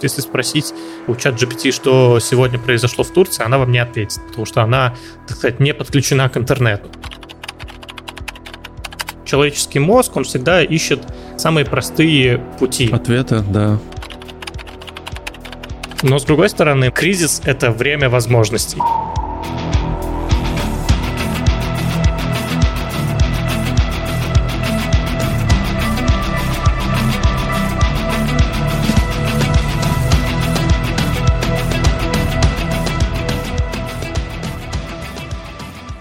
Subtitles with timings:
[0.00, 0.72] Если спросить
[1.06, 4.94] у чат GPT, что сегодня произошло в Турции, она вам не ответит, потому что она,
[5.26, 6.88] так сказать, не подключена к интернету.
[9.24, 11.00] Человеческий мозг, он всегда ищет
[11.36, 12.90] самые простые пути.
[12.90, 13.78] Ответы, да.
[16.02, 18.80] Но с другой стороны, кризис— это время возможностей.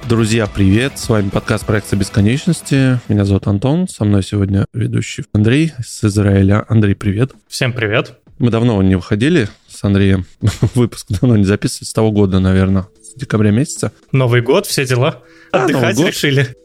[0.08, 0.98] Друзья, привет!
[0.98, 3.02] С вами подкаст проекта бесконечности.
[3.10, 6.64] Меня зовут Антон, со мной сегодня ведущий Андрей из Израиля.
[6.70, 7.32] Андрей, привет!
[7.50, 8.14] Всем привет!
[8.40, 10.26] Мы давно не выходили с Андреем.
[10.76, 13.92] Выпуск давно не записывали, с того года, наверное, с декабря месяца.
[14.14, 15.24] Новый год, все дела.
[15.52, 16.56] Отдыхать а, решили.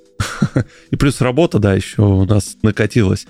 [0.92, 3.27] И плюс работа, да, еще у нас накатилась.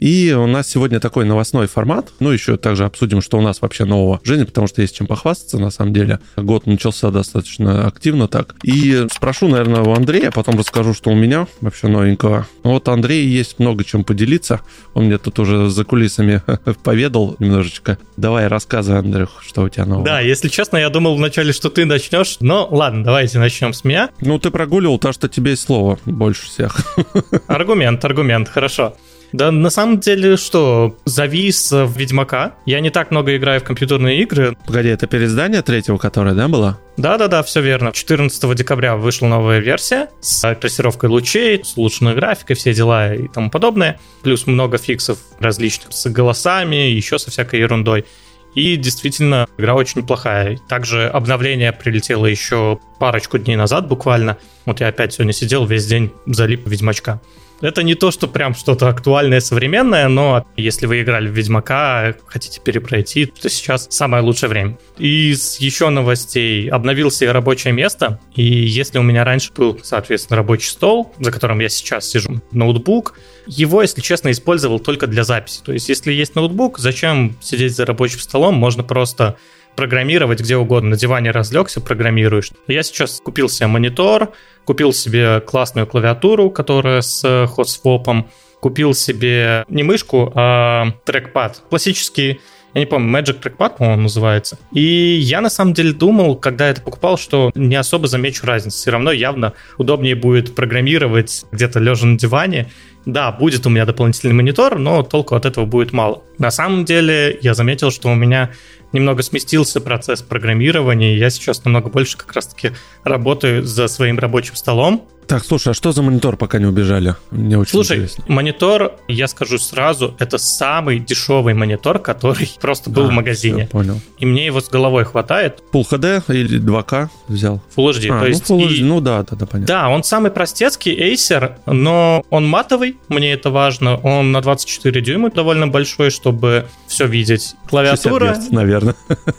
[0.00, 2.12] И у нас сегодня такой новостной формат.
[2.20, 5.06] Ну, еще также обсудим, что у нас вообще нового в жизни, потому что есть чем
[5.06, 6.20] похвастаться, на самом деле.
[6.36, 8.54] Год начался достаточно активно так.
[8.62, 12.46] И спрошу, наверное, у Андрея, а потом расскажу, что у меня вообще новенького.
[12.64, 14.60] Ну, вот Андрей есть много чем поделиться.
[14.94, 16.42] Он мне тут уже за кулисами
[16.82, 17.98] поведал немножечко.
[18.16, 20.04] Давай рассказывай, Андрюх, что у тебя нового.
[20.04, 22.38] Да, если честно, я думал вначале, что ты начнешь.
[22.40, 24.10] Но ладно, давайте начнем с меня.
[24.20, 26.96] Ну, ты прогуливал то, что тебе есть слово больше всех.
[27.46, 28.96] Аргумент, аргумент, хорошо.
[29.32, 32.54] Да, на самом деле, что, завис в Ведьмака.
[32.64, 34.56] Я не так много играю в компьютерные игры.
[34.66, 36.78] Погоди, это переиздание третьего, которое, да, было?
[36.96, 37.92] Да-да-да, все верно.
[37.92, 43.50] 14 декабря вышла новая версия с трассировкой лучей, с улучшенной графикой, все дела и тому
[43.50, 44.00] подобное.
[44.22, 48.06] Плюс много фиксов различных с голосами, еще со всякой ерундой.
[48.54, 50.58] И действительно, игра очень неплохая.
[50.66, 54.38] Также обновление прилетело еще парочку дней назад буквально.
[54.64, 57.20] Вот я опять сегодня сидел весь день залип Ведьмачка.
[57.60, 62.60] Это не то, что прям что-то актуальное, современное, но если вы играли в Ведьмака, хотите
[62.60, 64.78] перепройти, то сейчас самое лучшее время.
[64.98, 71.14] Из еще новостей обновился рабочее место, и если у меня раньше был, соответственно, рабочий стол,
[71.18, 73.14] за которым я сейчас сижу, ноутбук,
[73.46, 75.60] его, если честно, использовал только для записи.
[75.64, 78.54] То есть, если есть ноутбук, зачем сидеть за рабочим столом?
[78.54, 79.36] Можно просто
[79.76, 80.90] программировать где угодно.
[80.90, 82.50] На диване разлегся, программируешь.
[82.66, 84.32] Я сейчас купил себе монитор,
[84.64, 88.28] купил себе классную клавиатуру, которая с хотсвопом,
[88.60, 91.62] купил себе не мышку, а трекпад.
[91.68, 92.40] Классический
[92.76, 94.58] я не помню, Magic Trackpad, по-моему, называется.
[94.70, 98.76] И я на самом деле думал, когда это покупал, что не особо замечу разницу.
[98.76, 102.70] Все равно явно удобнее будет программировать где-то лежа на диване.
[103.06, 106.22] Да, будет у меня дополнительный монитор, но толку от этого будет мало.
[106.36, 108.50] На самом деле я заметил, что у меня
[108.96, 112.72] немного сместился процесс программирования, я сейчас намного больше как раз-таки
[113.04, 117.16] работаю за своим рабочим столом, так, слушай, а что за монитор, пока не убежали?
[117.30, 118.24] Мне очень слушай, интересно.
[118.28, 123.64] монитор, я скажу сразу, это самый дешевый монитор, который просто был а, в магазине.
[123.64, 124.00] Все, понял.
[124.18, 125.62] И мне его с головой хватает.
[125.72, 127.60] Full HD или 2К взял?
[127.76, 128.50] Full HD, а, то ну, есть...
[128.50, 128.84] Full HD, и...
[128.84, 129.66] Ну да, да, да, понятно.
[129.66, 133.96] Да, он самый простецкий, Acer, но он матовый, мне это важно.
[133.96, 137.56] Он на 24 дюйма довольно большой, чтобы все видеть.
[137.68, 138.28] Клавиатура...
[138.28, 138.52] 60 Гц,
[138.86, 139.34] наверное.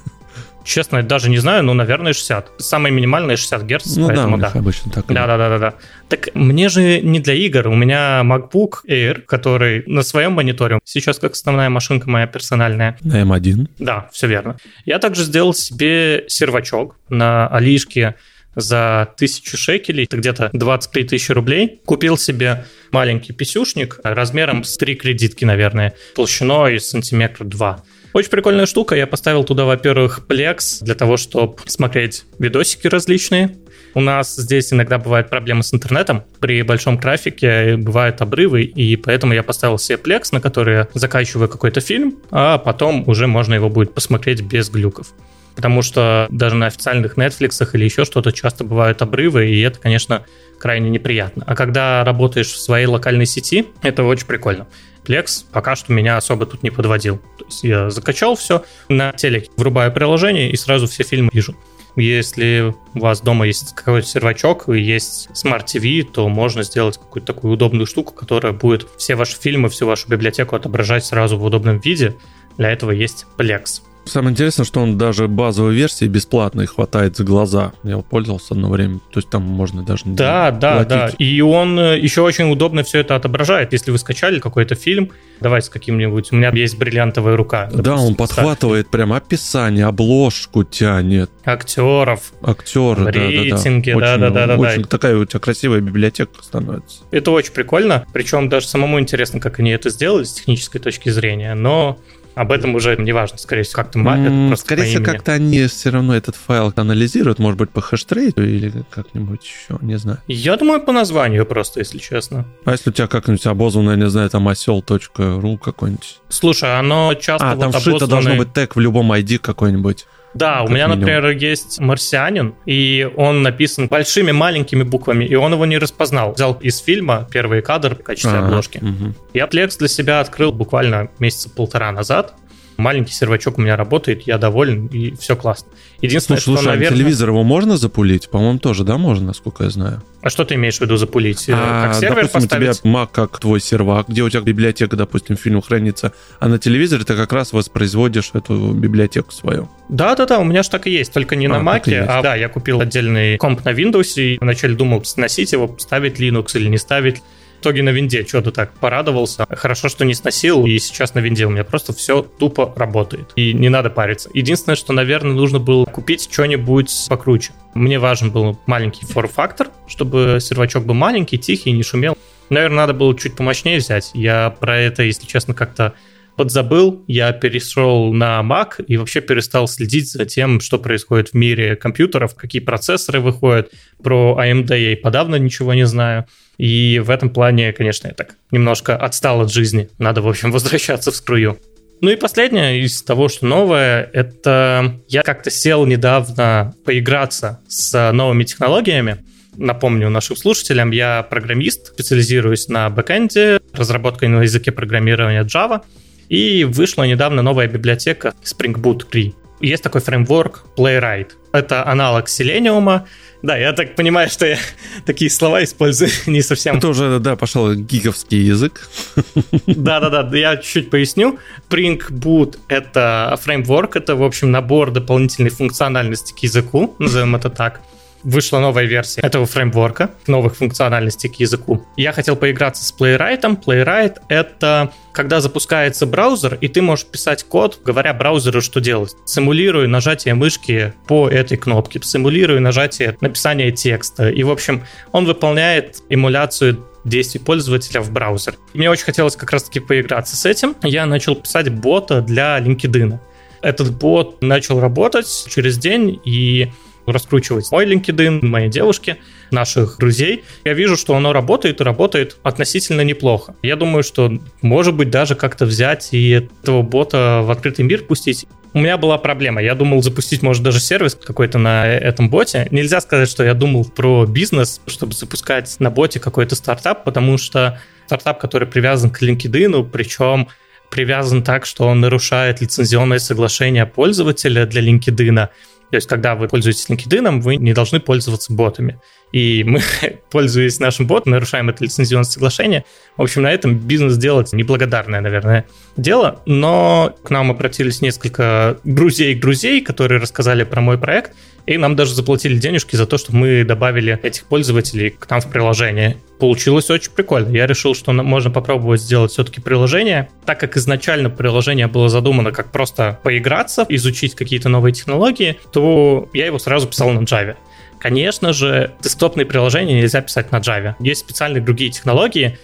[0.68, 2.56] Честно, даже не знаю, но, наверное, 60.
[2.58, 4.52] Самое минимальное 60 Гц, ну, поэтому да.
[4.52, 4.60] да.
[4.60, 5.06] обычно так.
[5.08, 5.74] Да, да, да, да, да.
[6.10, 7.70] Так мне же не для игр.
[7.70, 12.98] У меня MacBook Air, который на своем мониторе сейчас как основная машинка моя персональная.
[13.00, 13.70] На M1.
[13.80, 14.58] Да, все верно.
[14.84, 18.16] Я также сделал себе сервачок на Алишке
[18.58, 21.80] за тысячу шекелей, это где-то 23 тысячи рублей.
[21.86, 27.84] Купил себе маленький писюшник размером с три кредитки, наверное, толщиной сантиметра два.
[28.18, 28.96] Очень прикольная штука.
[28.96, 33.56] Я поставил туда, во-первых, Plex для того, чтобы смотреть видосики различные.
[33.94, 36.24] У нас здесь иногда бывают проблемы с интернетом.
[36.40, 41.48] При большом трафике бывают обрывы, и поэтому я поставил себе Plex, на который я заканчиваю
[41.48, 45.14] какой-то фильм, а потом уже можно его будет посмотреть без глюков
[45.56, 50.24] потому что даже на официальных Netflix или еще что-то часто бывают обрывы, и это, конечно,
[50.60, 51.44] крайне неприятно.
[51.48, 54.68] А когда работаешь в своей локальной сети, это очень прикольно.
[55.08, 57.18] Plex пока что меня особо тут не подводил.
[57.38, 61.56] То есть я закачал все, на телеке врубаю приложение и сразу все фильмы вижу.
[61.96, 67.34] Если у вас дома есть какой-то сервачок и есть Smart TV, то можно сделать какую-то
[67.34, 71.80] такую удобную штуку, которая будет все ваши фильмы, всю вашу библиотеку отображать сразу в удобном
[71.80, 72.16] виде.
[72.58, 73.82] Для этого есть Plex.
[74.08, 77.74] Самое интересное, что он даже базовой версии бесплатной хватает за глаза.
[77.84, 79.00] Я пользовался одно время.
[79.12, 80.90] То есть там можно даже не Да, да, платить.
[80.90, 81.10] да.
[81.18, 83.74] И он э, еще очень удобно все это отображает.
[83.74, 85.12] Если вы скачали какой-то фильм,
[85.42, 86.32] давай с каким-нибудь...
[86.32, 87.66] У меня есть бриллиантовая рука.
[87.66, 91.30] Допустим, да, он подхватывает прям описание, обложку тянет.
[91.46, 92.34] Актеров.
[92.42, 94.48] Актеры, рейтинги, да, да, да.
[94.48, 97.00] да, очень да, такая у тебя красивая библиотека становится.
[97.12, 98.06] Это очень прикольно.
[98.14, 101.54] Причем даже самому интересно, как они это сделали с технической точки зрения.
[101.56, 101.98] Но
[102.38, 104.32] об этом уже не важно, скорее всего, как-то мапят.
[104.32, 108.84] Mm, скорее всего, как-то они все равно этот файл анализируют, может быть, по хэштрейту или
[108.92, 110.20] как-нибудь еще, не знаю.
[110.28, 112.46] Я думаю, по названию просто, если честно.
[112.64, 116.20] А если у тебя как-нибудь обозвано, я не знаю, там осел.ру какой-нибудь?
[116.30, 117.98] Слушай, оно часто А, вот там обозваны...
[117.98, 120.06] вшито должно быть тег в любом ID какой-нибудь.
[120.34, 121.00] Да, у меня, минимум.
[121.00, 126.34] например, есть марсианин, и он написан большими маленькими буквами, и он его не распознал.
[126.34, 128.46] Взял из фильма первый кадр в качестве А-а-а.
[128.46, 128.78] обложки.
[128.78, 129.14] Угу.
[129.34, 132.36] Я Plex для себя открыл буквально месяца полтора назад.
[132.78, 135.72] Маленький сервачок у меня работает, я доволен, и все классно.
[136.02, 136.98] Единственное, слушай, что, слушай, а наверное...
[136.98, 138.30] телевизор его можно запулить?
[138.30, 140.04] По-моему, тоже, да, можно, насколько я знаю.
[140.22, 141.46] А что ты имеешь в виду запулить?
[141.50, 142.70] А, как сервер допустим, поставить?
[142.70, 146.60] у тебя Mac как твой сервак, где у тебя библиотека, допустим, фильм хранится, а на
[146.60, 149.70] телевизоре ты как раз воспроизводишь эту библиотеку свою.
[149.90, 152.48] Да-да-да, у меня же так и есть, только не а, на Mac, а да, я
[152.48, 157.24] купил отдельный комп на Windows и вначале думал сносить его, ставить Linux или не ставить.
[157.58, 159.46] В итоге на винде что-то так порадовался.
[159.50, 163.32] Хорошо, что не сносил, и сейчас на винде у меня просто все тупо работает.
[163.36, 164.30] И не надо париться.
[164.34, 167.54] Единственное, что, наверное, нужно было купить что-нибудь покруче.
[167.74, 172.16] Мне важен был маленький форм-фактор, чтобы сервачок был маленький, тихий, не шумел.
[172.50, 174.12] Наверное, надо было чуть помощнее взять.
[174.14, 175.94] Я про это, если честно, как-то
[176.38, 181.76] подзабыл, я перешел на Mac и вообще перестал следить за тем, что происходит в мире
[181.76, 183.72] компьютеров, какие процессоры выходят.
[184.02, 186.26] Про AMD я и подавно ничего не знаю.
[186.58, 189.90] И в этом плане, конечно, я так немножко отстал от жизни.
[189.98, 191.58] Надо, в общем, возвращаться в скрую.
[192.00, 198.44] Ну и последнее из того, что новое, это я как-то сел недавно поиграться с новыми
[198.44, 199.18] технологиями.
[199.56, 205.82] Напомню нашим слушателям, я программист, специализируюсь на бэкэнде, разработкой на языке программирования Java.
[206.30, 209.36] И вышла недавно новая библиотека Spring Boot 3.
[209.62, 211.32] Есть такой фреймворк Playwright.
[211.52, 213.04] Это аналог Selenium.
[213.42, 214.58] Да, я так понимаю, что я
[215.06, 216.78] такие слова использую не совсем...
[216.78, 218.90] Это уже, да, пошел гиговский язык.
[219.66, 221.40] Да-да-да, я чуть-чуть поясню.
[221.70, 227.82] Spring Boot— это фреймворк, это, в общем, набор дополнительной функциональности к языку, назовем это так
[228.28, 231.86] вышла новая версия этого фреймворка, новых функциональностей к языку.
[231.96, 233.64] Я хотел поиграться с Playwright.
[233.64, 239.16] Playwright— это когда запускается браузер, и ты можешь писать код, говоря браузеру, что делать.
[239.26, 244.30] Симулируя нажатие мышки по этой кнопке, симулируя нажатие написания текста.
[244.30, 244.84] И, в общем,
[245.14, 248.56] он выполняет эмуляцию действий пользователя в браузер.
[248.74, 250.76] мне очень хотелось как раз-таки поиграться с этим.
[250.84, 253.20] Я начал писать бота для LinkedIn.
[253.62, 256.72] Этот бот начал работать через день, и
[257.08, 259.18] раскручивать мой LinkedIn, моей девушки,
[259.52, 260.44] наших друзей.
[260.66, 263.56] Я вижу, что оно работает и работает относительно неплохо.
[263.64, 268.46] Я думаю, что может быть даже как-то взять и этого бота в открытый мир пустить.
[268.74, 269.62] У меня была проблема.
[269.64, 272.68] Я думал запустить, может, даже сервис какой-то на этом боте.
[272.72, 277.80] Нельзя сказать, что я думал про бизнес, чтобы запускать на боте какой-то стартап, потому что
[278.06, 280.50] стартап, который привязан к LinkedIn, причем
[280.90, 285.50] привязан так, что он нарушает лицензионное соглашение пользователя для LinkedIn,
[285.90, 289.00] то есть, когда вы пользуетесь LinkedIn, вы не должны пользоваться ботами.
[289.32, 289.82] И мы,
[290.32, 292.86] пользуясь нашим ботом, нарушаем это лицензионное соглашение.
[293.18, 295.66] В общем, на этом бизнес делать неблагодарное, наверное,
[295.96, 296.42] дело.
[296.46, 301.34] Но к нам обратились несколько друзей-друзей, которые рассказали про мой проект.
[301.68, 305.50] И нам даже заплатили денежки за то, что мы добавили этих пользователей к нам в
[305.50, 306.16] приложение.
[306.40, 307.54] Получилось очень прикольно.
[307.54, 310.30] Я решил, что можно попробовать сделать все-таки приложение.
[310.46, 316.46] Так как изначально приложение было задумано как просто поиграться, изучить какие-то новые технологии, то я
[316.46, 317.58] его сразу писал на Java.
[318.00, 320.96] Конечно же, десктопные приложения нельзя писать на Java.
[321.00, 322.58] Есть специальные другие технологии,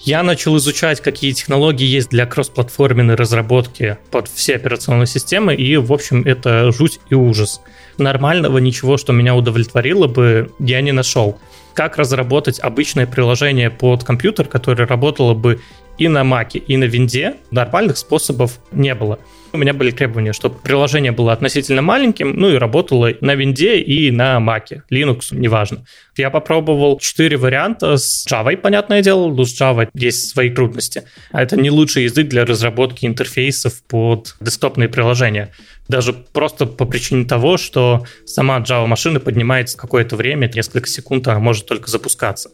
[0.00, 5.92] я начал изучать, какие технологии есть для кроссплатформенной разработки под все операционные системы, и, в
[5.92, 7.60] общем, это жуть и ужас.
[7.98, 11.38] Нормального ничего, что меня удовлетворило бы, я не нашел.
[11.74, 15.60] Как разработать обычное приложение под компьютер, которое работало бы
[15.98, 19.18] и на Mac, и на Винде, нормальных способов не было.
[19.52, 24.10] У меня были требования, чтобы приложение было относительно маленьким, ну и работало на винде и
[24.10, 25.86] на Mac, Linux, неважно.
[26.16, 31.04] Я попробовал четыре варианта с Java, понятное дело, но с Java есть свои трудности.
[31.30, 35.52] А это не лучший язык для разработки интерфейсов под десктопные приложения.
[35.88, 41.66] Даже просто по причине того, что сама Java-машина поднимается какое-то время, несколько секунд она может
[41.66, 42.50] только запускаться.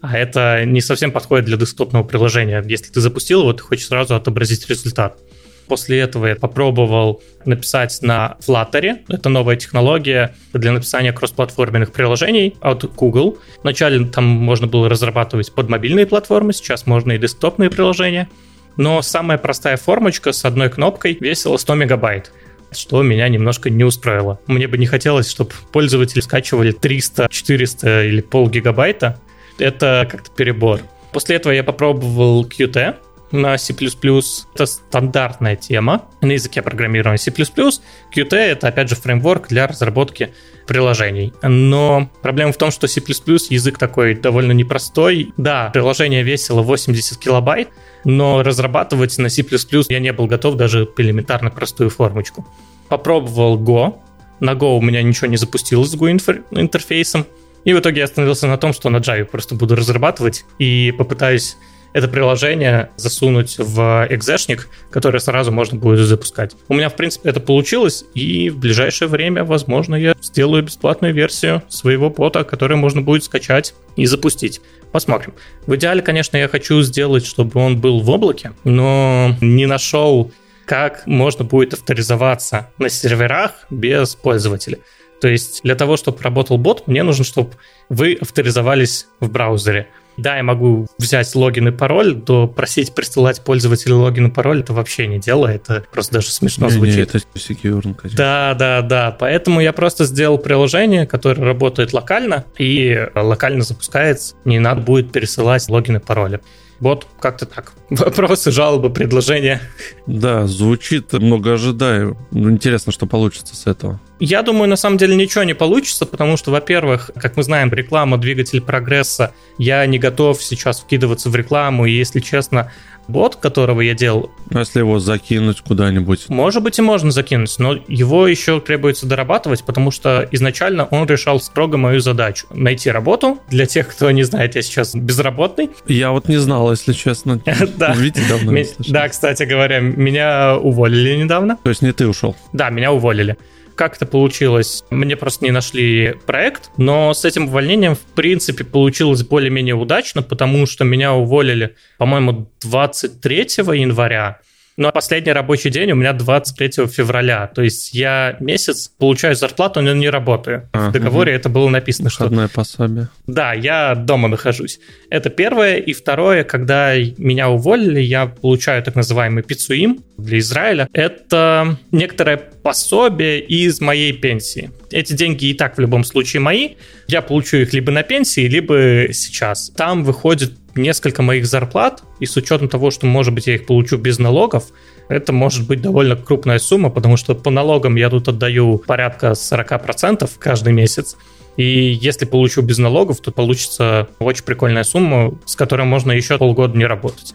[0.00, 2.62] А это не совсем подходит для десктопного приложения.
[2.66, 5.18] Если ты запустил его, ты хочешь сразу отобразить результат.
[5.68, 8.98] После этого я попробовал написать на Flutter.
[9.08, 13.38] Это новая технология для написания кроссплатформенных приложений от Google.
[13.62, 18.28] Вначале там можно было разрабатывать под мобильные платформы, сейчас можно и десктопные приложения.
[18.76, 22.32] Но самая простая формочка с одной кнопкой весила 100 мегабайт
[22.72, 24.40] что меня немножко не устроило.
[24.48, 29.20] Мне бы не хотелось, чтобы пользователи скачивали 300, 400 или пол гигабайта.
[29.58, 30.80] Это как-то перебор.
[31.12, 32.96] После этого я попробовал Qt,
[33.32, 33.74] на C++.
[33.74, 37.30] Это стандартная тема на языке программирования C++.
[37.30, 40.32] Qt— это, опять же, фреймворк для разработки
[40.66, 41.32] приложений.
[41.42, 45.32] Но проблема в том, что C++ язык такой довольно непростой.
[45.36, 47.68] Да, приложение весило 80 килобайт,
[48.04, 49.44] но разрабатывать на C++
[49.88, 52.46] я не был готов даже элементарно простую формочку.
[52.88, 53.98] Попробовал Go.
[54.40, 57.26] На Go у меня ничего не запустилось с Go интерфейсом.
[57.64, 61.56] И в итоге я остановился на том, что на Java просто буду разрабатывать и попытаюсь
[61.96, 66.54] это приложение засунуть в экзешник, который сразу можно будет запускать.
[66.68, 71.62] У меня, в принципе, это получилось, и в ближайшее время, возможно, я сделаю бесплатную версию
[71.68, 74.60] своего бота, который можно будет скачать и запустить.
[74.92, 75.32] Посмотрим.
[75.66, 80.30] В идеале, конечно, я хочу сделать, чтобы он был в облаке, но не нашел,
[80.66, 84.80] как можно будет авторизоваться на серверах без пользователя.
[85.22, 87.52] То есть для того, чтобы работал бот, мне нужно, чтобы
[87.88, 89.88] вы авторизовались в браузере.
[90.16, 94.72] Да, я могу взять логин и пароль, но просить присылать пользователю логин и пароль это
[94.72, 96.96] вообще не дело, это просто даже смешно не, звучит.
[96.96, 98.16] Не, это secure, конечно.
[98.16, 99.16] Да, да, да.
[99.18, 104.36] Поэтому я просто сделал приложение, которое работает локально и локально запускается.
[104.44, 106.40] Не надо будет пересылать логин и пароли.
[106.80, 107.72] Вот как-то так.
[107.90, 109.60] Вопросы, жалобы, предложения.
[110.06, 112.16] Да, звучит много ожидаю.
[112.30, 114.00] Ну, интересно, что получится с этого.
[114.18, 118.18] Я думаю, на самом деле ничего не получится, потому что, во-первых, как мы знаем, реклама
[118.18, 119.32] двигатель прогресса.
[119.58, 122.72] Я не готов сейчас вкидываться в рекламу, и, если честно,
[123.08, 124.30] бот, которого я делал...
[124.52, 126.28] А если его закинуть куда-нибудь?
[126.28, 131.40] Может быть и можно закинуть, но его еще требуется дорабатывать, потому что изначально он решал
[131.40, 132.46] строго мою задачу.
[132.50, 133.38] Найти работу.
[133.48, 135.70] Для тех, кто не знает, я сейчас безработный.
[135.86, 137.40] Я вот не знал, если честно.
[137.76, 137.92] Да.
[137.94, 138.52] Видите, давно
[138.88, 141.58] Да, кстати говоря, меня уволили недавно.
[141.62, 142.36] То есть не ты ушел?
[142.52, 143.36] Да, меня уволили.
[143.76, 144.84] Как это получилось?
[144.90, 150.64] Мне просто не нашли проект, но с этим увольнением, в принципе, получилось более-менее удачно, потому
[150.64, 153.38] что меня уволили, по-моему, 23
[153.74, 154.40] января,
[154.76, 157.46] но последний рабочий день у меня 23 февраля.
[157.46, 160.68] То есть я месяц получаю зарплату, но не работаю.
[160.72, 161.38] А, в договоре угу.
[161.40, 162.56] это было написано, Выходное что...
[162.56, 163.08] пособие.
[163.26, 164.78] Да, я дома нахожусь.
[165.08, 165.76] Это первое.
[165.76, 170.88] И второе, когда меня уволили, я получаю так называемый пицуим для Израиля.
[170.92, 174.70] Это некоторое пособие из моей пенсии.
[174.90, 176.70] Эти деньги и так в любом случае мои.
[177.08, 179.70] Я получу их либо на пенсии, либо сейчас.
[179.70, 183.96] Там выходит несколько моих зарплат, и с учетом того, что, может быть, я их получу
[183.96, 184.64] без налогов,
[185.08, 190.28] это может быть довольно крупная сумма, потому что по налогам я тут отдаю порядка 40%
[190.38, 191.16] каждый месяц.
[191.56, 196.76] И если получу без налогов, то получится очень прикольная сумма, с которой можно еще полгода
[196.76, 197.34] не работать.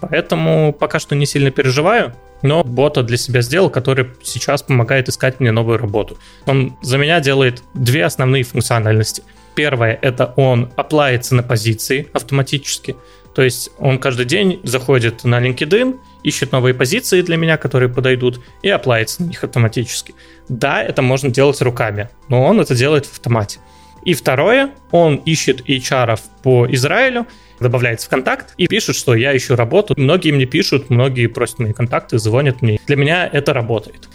[0.00, 5.38] Поэтому пока что не сильно переживаю, но бота для себя сделал, который сейчас помогает искать
[5.38, 6.18] мне новую работу.
[6.46, 9.22] Он за меня делает две основные функциональности–
[9.54, 12.96] Первое– это он оплается на позиции автоматически.
[13.34, 18.40] То есть он каждый день заходит на LinkedIn, ищет новые позиции для меня, которые подойдут,
[18.62, 20.14] и оплается на них автоматически.
[20.48, 23.60] Да, это можно делать руками, но он это делает в автомате.
[24.04, 27.26] И второе, он ищет HR по Израилю,
[27.60, 29.94] добавляется в контакт и пишет, что я ищу работу.
[29.96, 32.80] Многие мне пишут, многие просят мои контакты, звонят мне.
[32.86, 34.08] Для меня это работает.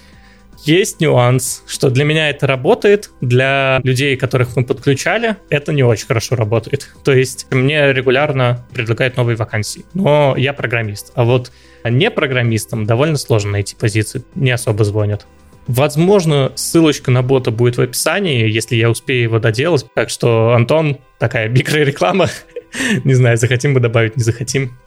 [0.64, 6.08] Есть нюанс, что для меня это работает, для людей, которых мы подключали, это не очень
[6.08, 6.90] хорошо работает.
[7.04, 11.12] То есть мне регулярно предлагают новые вакансии, но я программист.
[11.16, 11.52] А вот
[11.84, 15.26] не программистам довольно сложно найти позиции, не особо звонят.
[15.68, 19.86] Возможно, ссылочка на бота будет в описании, если я успею его доделать.
[19.94, 22.30] Так что, Антон, такая микрореклама.
[23.04, 24.78] Не знаю, захотим мы добавить, не захотим.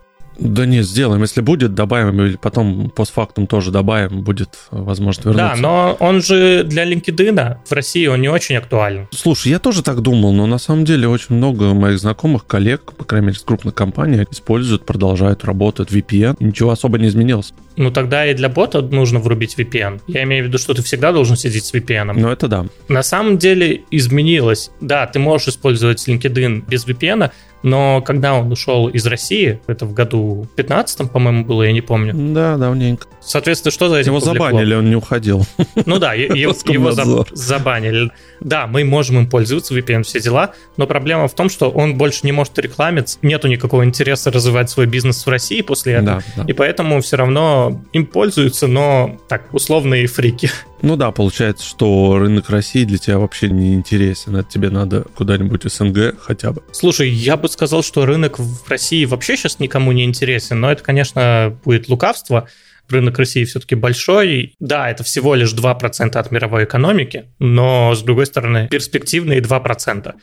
[0.40, 1.20] Да не, сделаем.
[1.22, 5.54] Если будет, добавим, или потом постфактум тоже добавим, будет возможно вернуться.
[5.54, 9.06] Да, но он же для LinkedIn в России он не очень актуален.
[9.12, 13.04] Слушай, я тоже так думал, но на самом деле очень много моих знакомых, коллег, по
[13.04, 16.36] крайней мере, с крупных компаний, используют, продолжают работать VPN.
[16.40, 17.52] Ничего особо не изменилось.
[17.76, 20.02] Ну тогда и для бота нужно врубить VPN.
[20.06, 22.12] Я имею в виду, что ты всегда должен сидеть с VPN.
[22.14, 22.66] Ну это да.
[22.88, 24.70] На самом деле изменилось.
[24.80, 27.30] Да, ты можешь использовать LinkedIn без VPN,
[27.62, 32.12] но когда он ушел из России, это в году 15 по-моему, было, я не помню.
[32.14, 33.06] Да, давненько.
[33.20, 34.48] Соответственно, что за этим Его повлекло?
[34.48, 35.46] забанили, он не уходил.
[35.86, 38.10] Ну да, его, забанили.
[38.40, 42.20] Да, мы можем им пользоваться, VPN, все дела, но проблема в том, что он больше
[42.22, 47.00] не может рекламить, нету никакого интереса развивать свой бизнес в России после этого, и поэтому
[47.02, 50.50] все равно им пользуются, но так, условные фрики.
[50.82, 54.36] Ну да, получается, что рынок России для тебя вообще не интересен.
[54.36, 56.62] Это тебе надо куда-нибудь СНГ хотя бы.
[56.72, 60.82] Слушай, я бы сказал, что рынок в России вообще сейчас никому не интересен, но это,
[60.82, 62.48] конечно, будет лукавство.
[62.88, 64.54] Рынок России все-таки большой.
[64.58, 70.14] Да, это всего лишь 2% от мировой экономики, но, с другой стороны, перспективные 2%.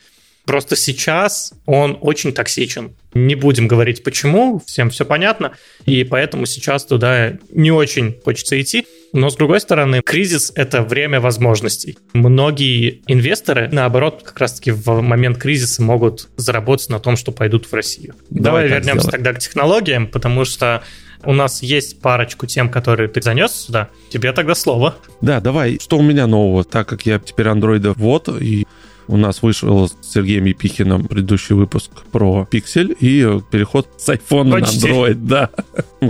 [0.46, 2.96] Просто сейчас он очень токсичен.
[3.13, 5.53] Не будем говорить почему, всем все понятно,
[5.86, 8.88] и поэтому сейчас туда не очень хочется идти.
[9.13, 11.97] Но, с другой стороны, кризис— это время возможностей.
[12.13, 17.73] Многие инвесторы, наоборот, как раз-таки в момент кризиса могут заработать на том, что пойдут в
[17.73, 18.15] Россию.
[18.29, 19.11] Давай, Давай вернемся сделаем.
[19.11, 20.83] тогда к технологиям, потому что
[21.23, 23.89] у нас есть парочку тем, которые ты занес сюда.
[24.09, 24.95] Тебе тогда слово.
[25.21, 25.79] Да, давай.
[25.81, 26.63] Что у меня нового?
[26.63, 28.67] Так как я теперь андроида вот, и
[29.07, 34.87] у нас вышел с Сергеем Епихиным предыдущий выпуск про пиксель и переход с iPhone Почти.
[34.87, 35.49] на Android, да.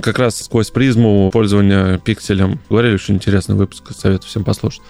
[0.01, 2.59] Как раз сквозь призму пользования пикселем.
[2.69, 4.81] Говорили, очень интересный выпуск, советую всем послушать.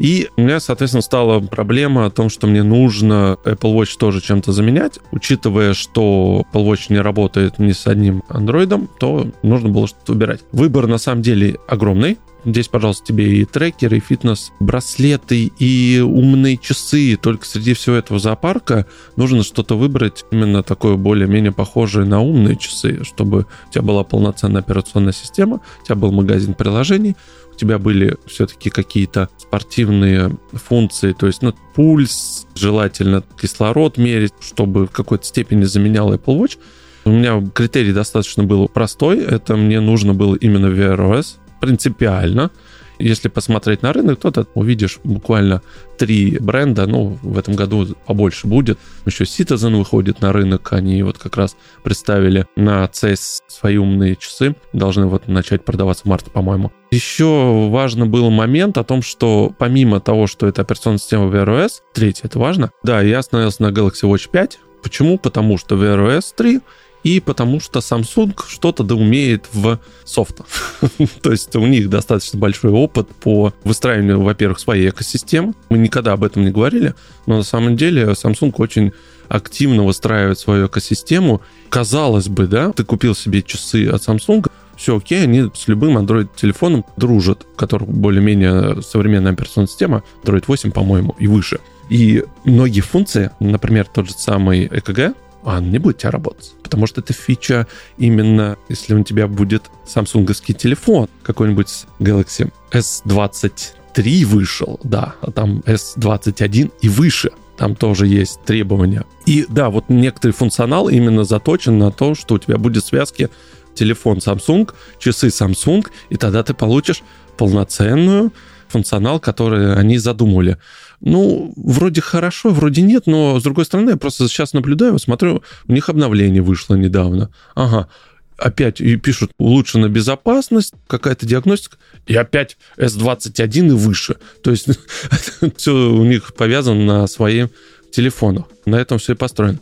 [0.00, 4.50] И у меня, соответственно, стала проблема о том, что мне нужно Apple Watch тоже чем-то
[4.50, 4.98] заменять.
[5.12, 10.40] Учитывая, что Apple Watch не работает ни с одним андроидом, то нужно было что-то выбирать.
[10.52, 12.16] Выбор на самом деле огромный.
[12.44, 17.18] Здесь, пожалуйста, тебе и трекеры, и фитнес-браслеты, и умные часы.
[17.20, 23.04] Только среди всего этого зоопарка нужно что-то выбрать именно такое более-менее похожее на умные часы,
[23.04, 27.16] чтобы у тебя была полноценная операционная система, у тебя был магазин приложений,
[27.52, 34.86] у тебя были все-таки какие-то спортивные функции, то есть ну, пульс, желательно кислород мерить, чтобы
[34.86, 36.58] в какой-то степени заменял Apple Watch.
[37.04, 39.20] У меня критерий достаточно был простой.
[39.20, 42.50] Это мне нужно было именно Wear OS принципиально.
[42.98, 45.62] Если посмотреть на рынок, то ты увидишь буквально
[45.96, 48.78] три бренда, ну, в этом году побольше будет.
[49.06, 54.54] Еще Citizen выходит на рынок, они вот как раз представили на CES свои умные часы,
[54.74, 56.72] должны вот начать продаваться в марте, по-моему.
[56.90, 61.80] Еще важно был момент о том, что помимо того, что это операционная система Wear OS,
[61.94, 65.18] третье, это важно, да, я остановился на Galaxy Watch 5, Почему?
[65.18, 66.60] Потому что Wear OS 3
[67.02, 70.40] и потому что Samsung что-то да умеет в софт.
[71.22, 75.54] То есть у них достаточно большой опыт по выстраиванию, во-первых, своей экосистемы.
[75.68, 76.94] Мы никогда об этом не говорили,
[77.26, 78.92] но на самом деле Samsung очень
[79.28, 81.40] активно выстраивает свою экосистему.
[81.68, 86.86] Казалось бы, да, ты купил себе часы от Samsung, все окей, они с любым Android-телефоном
[86.96, 91.60] дружат, у которых более-менее современная операционная система, Android 8, по-моему, и выше.
[91.90, 96.54] И многие функции, например, тот же самый ЭКГ, он не будет у тебя работать.
[96.62, 97.66] Потому что это фича
[97.98, 106.72] именно, если у тебя будет самсунговский телефон, какой-нибудь Galaxy S23 вышел, да, а там S21
[106.80, 107.30] и выше.
[107.56, 109.04] Там тоже есть требования.
[109.26, 113.28] И да, вот некоторый функционал именно заточен на то, что у тебя будет в связке
[113.74, 117.02] телефон Samsung, часы Samsung, и тогда ты получишь
[117.36, 118.32] полноценную
[118.68, 120.58] функционал, который они задумали.
[121.00, 125.72] Ну, вроде хорошо, вроде нет, но с другой стороны, я просто сейчас наблюдаю, смотрю, у
[125.72, 127.30] них обновление вышло недавно.
[127.54, 127.88] Ага,
[128.36, 134.16] опять пишут улучшена безопасность, какая-то диагностика, и опять S21 и выше.
[134.42, 134.66] То есть
[135.56, 137.48] все у них повязано на своих
[137.92, 138.44] телефонах.
[138.66, 139.58] На этом все и построено.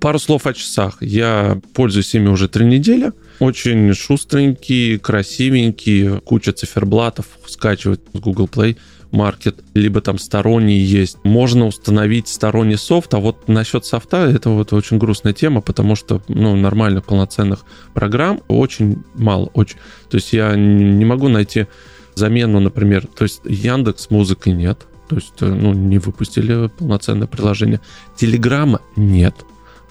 [0.00, 0.98] Пару слов о часах.
[1.00, 3.12] Я пользуюсь ими уже три недели.
[3.38, 8.76] Очень шустренькие, красивенькие, куча циферблатов скачивать с Google Play
[9.12, 11.18] Market, либо там сторонний есть.
[11.22, 16.22] Можно установить сторонний софт, а вот насчет софта это вот очень грустная тема, потому что
[16.28, 19.50] ну, нормальных полноценных программ очень мало.
[19.54, 19.76] Очень.
[20.10, 21.66] То есть я не могу найти
[22.14, 27.80] замену, например, то есть Яндекс музыки нет, то есть ну, не выпустили полноценное приложение.
[28.16, 29.34] Телеграма нет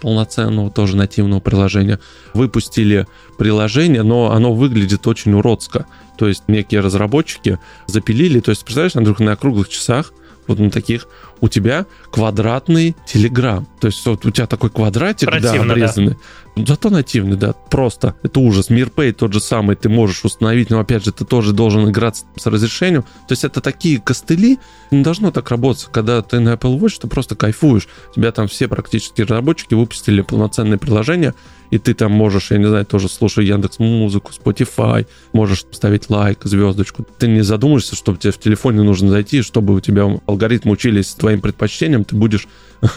[0.01, 1.99] полноценного тоже нативного приложения.
[2.33, 5.85] Выпустили приложение, но оно выглядит очень уродско.
[6.17, 10.13] То есть некие разработчики запилили, то есть, представляешь, Андрюх, на круглых часах,
[10.47, 11.07] вот на таких,
[11.41, 13.67] у тебя квадратный телеграм.
[13.79, 16.17] То есть вот у тебя такой квадратик, Противно, да, обрезанный.
[16.55, 16.63] Да.
[16.67, 18.15] Зато нативный, да, просто.
[18.23, 18.69] Это ужас.
[18.69, 22.45] Мирпей тот же самый ты можешь установить, но опять же ты тоже должен играться с
[22.45, 23.03] разрешением.
[23.27, 24.59] То есть это такие костыли,
[24.91, 25.87] не должно так работать.
[25.91, 27.87] Когда ты на Apple Watch, ты просто кайфуешь.
[28.11, 31.33] У тебя там все практически разработчики выпустили полноценное приложение,
[31.71, 36.39] и ты там можешь, я не знаю, тоже слушай Яндекс Музыку, Spotify, можешь ставить лайк,
[36.43, 37.05] звездочку.
[37.17, 41.41] Ты не задумаешься, что тебе в телефоне нужно зайти, чтобы у тебя алгоритмы учились твоим
[41.41, 42.47] предпочтениям, ты будешь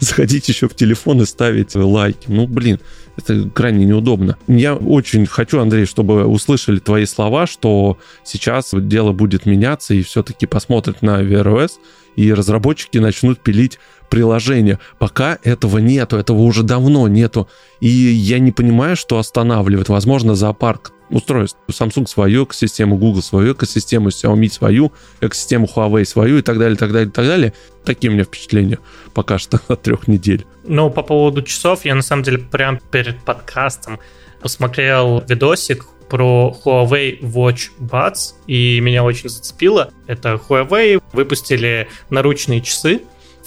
[0.00, 2.26] заходить еще в телефон и ставить лайки.
[2.28, 2.80] Ну, блин,
[3.16, 4.38] это крайне неудобно.
[4.48, 10.46] Я очень хочу, Андрей, чтобы услышали твои слова, что сейчас дело будет меняться и все-таки
[10.46, 11.72] посмотрят на VROS,
[12.16, 13.78] и разработчики начнут пилить
[14.12, 14.78] приложения.
[14.98, 17.48] Пока этого нету, этого уже давно нету.
[17.80, 19.88] И я не понимаю, что останавливает.
[19.88, 21.58] Возможно, зоопарк устройств.
[21.70, 26.92] Samsung свою экосистему, Google свою экосистему, Xiaomi свою экосистему, Huawei свою и так далее, так
[26.92, 27.54] далее, так далее.
[27.86, 28.78] Такие у меня впечатления
[29.14, 30.44] пока что от трех недель.
[30.64, 33.98] Ну, по поводу часов, я на самом деле прям перед подкастом
[34.42, 39.90] посмотрел видосик про Huawei Watch Buds, и меня очень зацепило.
[40.06, 43.00] Это Huawei выпустили наручные часы,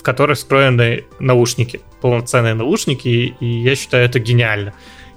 [0.05, 4.73] которых встроены наушники, полноценные наушники, и я считаю это гениально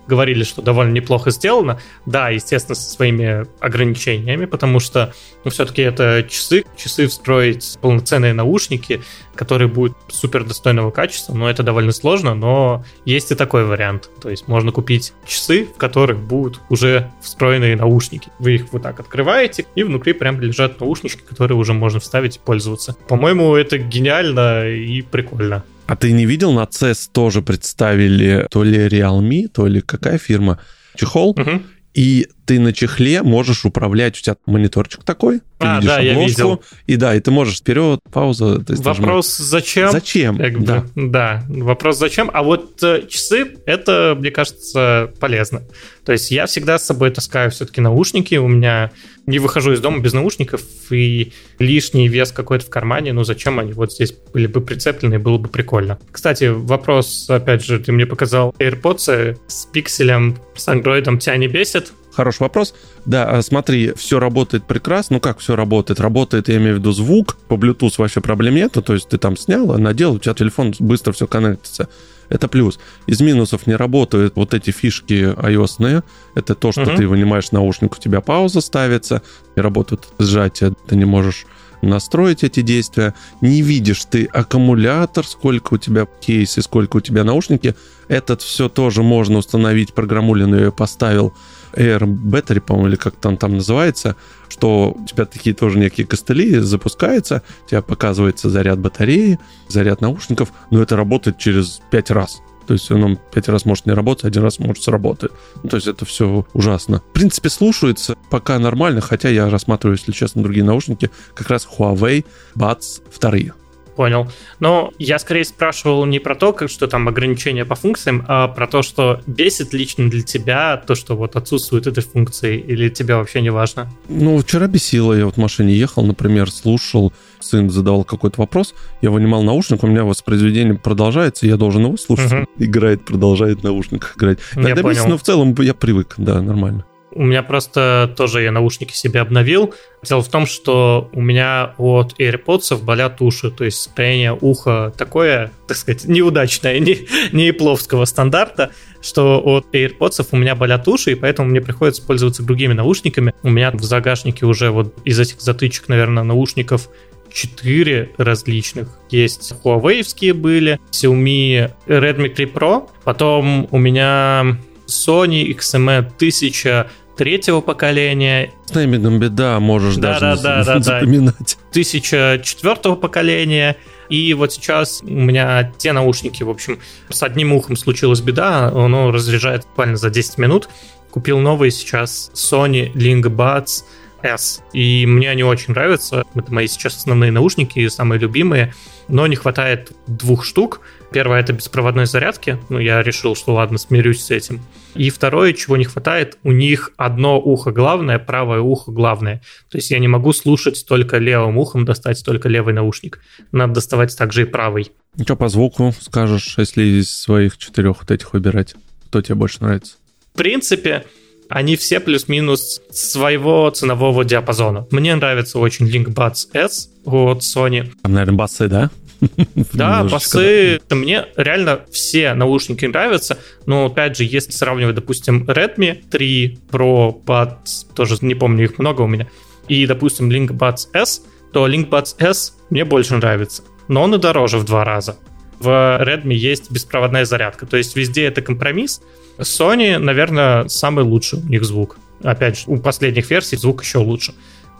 [0.08, 1.78] говорили, что довольно неплохо сделано.
[2.06, 5.12] Да, естественно, со своими ограничениями, потому что
[5.44, 6.64] ну, все-таки это часы.
[6.76, 9.02] Часы встроить полноценные наушники,
[9.34, 14.10] которые будут супер достойного качества, но это довольно сложно, но есть и такой вариант.
[14.20, 18.30] То есть можно купить часы, в которых будут уже встроенные наушники.
[18.38, 22.40] Вы их вот так открываете, и внутри прям лежат наушнички, которые уже можно вставить и
[22.40, 22.96] пользоваться.
[23.06, 25.64] По-моему, это гениально и прикольно.
[25.88, 30.60] А ты не видел, на CES тоже представили то ли Realme, то ли какая фирма,
[30.94, 31.62] чехол, угу.
[31.94, 36.18] и ты на чехле можешь управлять, у тебя мониторчик такой, ты а, видишь да, обложку,
[36.18, 36.62] я видел.
[36.86, 38.64] и да, и ты можешь вперед, пауза.
[38.64, 39.92] То есть вопрос зачем?
[39.92, 40.38] Зачем?
[40.38, 40.84] Как бы, да.
[40.94, 42.30] да, вопрос зачем.
[42.32, 45.60] А вот э, часы, это, мне кажется, полезно.
[46.06, 48.92] То есть я всегда с собой таскаю все-таки наушники, у меня
[49.26, 53.74] не выхожу из дома без наушников, и лишний вес какой-то в кармане, ну зачем они
[53.74, 55.98] вот здесь были бы прицеплены, было бы прикольно.
[56.10, 61.92] Кстати, вопрос, опять же, ты мне показал AirPods с пикселем, с андроидом тебя не бесит?
[62.18, 62.74] Хороший вопрос.
[63.04, 65.14] Да, а смотри, все работает прекрасно.
[65.14, 66.00] Ну как все работает?
[66.00, 67.36] Работает, я имею в виду, звук.
[67.46, 68.72] По Bluetooth вообще проблем нет.
[68.72, 71.88] То есть ты там снял, а надел, у тебя телефон быстро все коннектится.
[72.28, 72.80] Это плюс.
[73.06, 76.02] Из минусов не работают вот эти фишки iOS.
[76.34, 76.96] Это то, что uh-huh.
[76.96, 79.22] ты вынимаешь наушник, у тебя пауза ставится,
[79.54, 81.46] не работает сжатие, ты не можешь
[81.82, 83.14] настроить эти действия.
[83.40, 87.76] Не видишь ты аккумулятор, сколько у тебя кейс и сколько у тебя наушники.
[88.08, 91.32] Этот все тоже можно установить, программулину я поставил
[91.74, 94.16] Air Battery, по-моему, или как там там называется,
[94.48, 100.52] что у тебя такие тоже некие костыли запускаются, у тебя показывается заряд батареи, заряд наушников,
[100.70, 102.40] но это работает через 5 раз.
[102.68, 105.32] То есть оно пять раз может не работать, один раз может сработать.
[105.62, 106.98] Ну, то есть это все ужасно.
[106.98, 112.26] В принципе, слушается пока нормально, хотя я рассматриваю, если честно, другие наушники, как раз Huawei
[112.54, 113.54] Buds 2
[113.98, 114.30] понял.
[114.60, 118.68] Но я скорее спрашивал не про то, как что там ограничения по функциям, а про
[118.68, 123.40] то, что бесит лично для тебя то, что вот отсутствует этой функции, или тебе вообще
[123.40, 123.90] не важно?
[124.08, 125.14] Ну, вчера бесило.
[125.14, 129.88] Я вот в машине ехал, например, слушал, сын задавал какой-то вопрос, я вынимал наушник, у
[129.88, 132.32] меня воспроизведение продолжается, я должен его слушать.
[132.32, 132.46] Угу.
[132.58, 134.38] Играет, продолжает в наушниках играть.
[134.54, 136.84] Иногда бесит, но в целом я привык, да, нормально.
[137.18, 139.74] У меня просто тоже я наушники себе обновил.
[140.04, 145.50] Дело в том, что у меня от AirPods болят уши, то есть состояние уха такое,
[145.66, 148.70] так сказать, неудачное, не, не ипловского стандарта,
[149.02, 153.34] что от AirPods у меня болят уши, и поэтому мне приходится пользоваться другими наушниками.
[153.42, 156.88] У меня в загашнике уже вот из этих затычек, наверное, наушников
[157.32, 158.96] четыре различных.
[159.10, 164.56] Есть Huawei были, Xiaomi Redmi 3 Pro, потом у меня
[164.88, 168.52] Sony XME 1000 третьего поколения.
[168.66, 171.34] С неймингом беда, можешь да, даже да, да, запоминать.
[171.38, 171.70] Да.
[171.70, 173.76] 1004 поколения.
[174.08, 176.78] И вот сейчас у меня те наушники, в общем,
[177.10, 180.68] с одним ухом случилась беда, оно разряжает буквально за 10 минут.
[181.10, 183.82] Купил новые сейчас Sony Link Buds
[184.22, 184.62] S.
[184.72, 186.24] И мне они очень нравятся.
[186.34, 188.74] Это мои сейчас основные наушники, самые любимые.
[189.08, 190.82] Но не хватает двух штук.
[191.10, 192.58] Первое это беспроводной зарядки.
[192.68, 194.60] Ну, я решил, что ладно, смирюсь с этим.
[194.94, 199.40] И второе, чего не хватает, у них одно ухо главное, правое ухо главное.
[199.70, 203.20] То есть я не могу слушать только левым ухом, достать только левый наушник.
[203.52, 204.92] Надо доставать также и правый.
[205.20, 208.74] Что по звуку скажешь, если из своих четырех вот этих выбирать?
[209.06, 209.96] Кто тебе больше нравится?
[210.34, 211.04] В принципе,
[211.48, 214.86] они все плюс-минус своего ценового диапазона.
[214.90, 217.90] Мне нравится очень Link Buds S от Sony.
[218.02, 218.90] Там, наверное, басы, да?
[219.72, 226.58] Да, басы, мне реально все наушники нравятся, но опять же, если сравнивать, допустим, Redmi 3
[226.70, 229.28] Pro Buds, тоже не помню, их много у меня,
[229.68, 234.18] и, допустим, Link Buds S, то Link Buds S мне больше нравится, но он и
[234.18, 235.16] дороже в два раза.
[235.58, 239.02] В Redmi есть беспроводная зарядка, то есть везде это компромисс.
[239.38, 241.98] Sony, наверное, самый лучший у них звук.
[242.22, 244.34] Опять же, у последних версий звук еще лучше.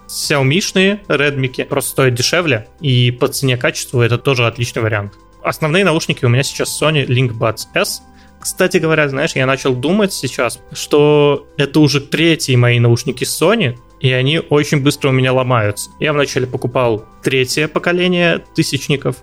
[0.09, 5.15] Xiaomi-шные Redmi просто стоят дешевле, и по цене качеству это тоже отличный вариант.
[5.43, 8.03] Основные наушники у меня сейчас Sony Link Buds S.
[8.41, 14.11] Кстати говоря, знаешь, я начал думать сейчас, что это уже третьи мои наушники Sony, и
[14.13, 15.91] они очень быстро у меня ломаются.
[15.99, 19.17] Я вначале покупал третье поколение тысячников,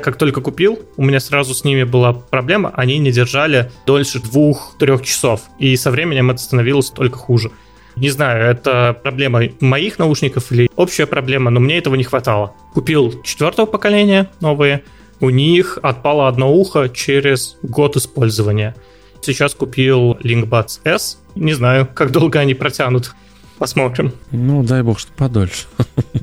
[0.00, 5.02] как только купил, у меня сразу с ними была проблема, они не держали дольше двух-трех
[5.04, 7.52] часов, и со временем это становилось только хуже.
[7.96, 12.54] Не знаю, это проблема моих наушников или общая проблема, но мне этого не хватало.
[12.72, 14.82] Купил четвертого поколения новые,
[15.20, 18.74] у них отпало одно ухо через год использования.
[19.20, 23.14] Сейчас купил LinkBuds S, не знаю, как долго они протянут.
[23.58, 24.12] Посмотрим.
[24.32, 25.66] Ну, дай бог, что подольше.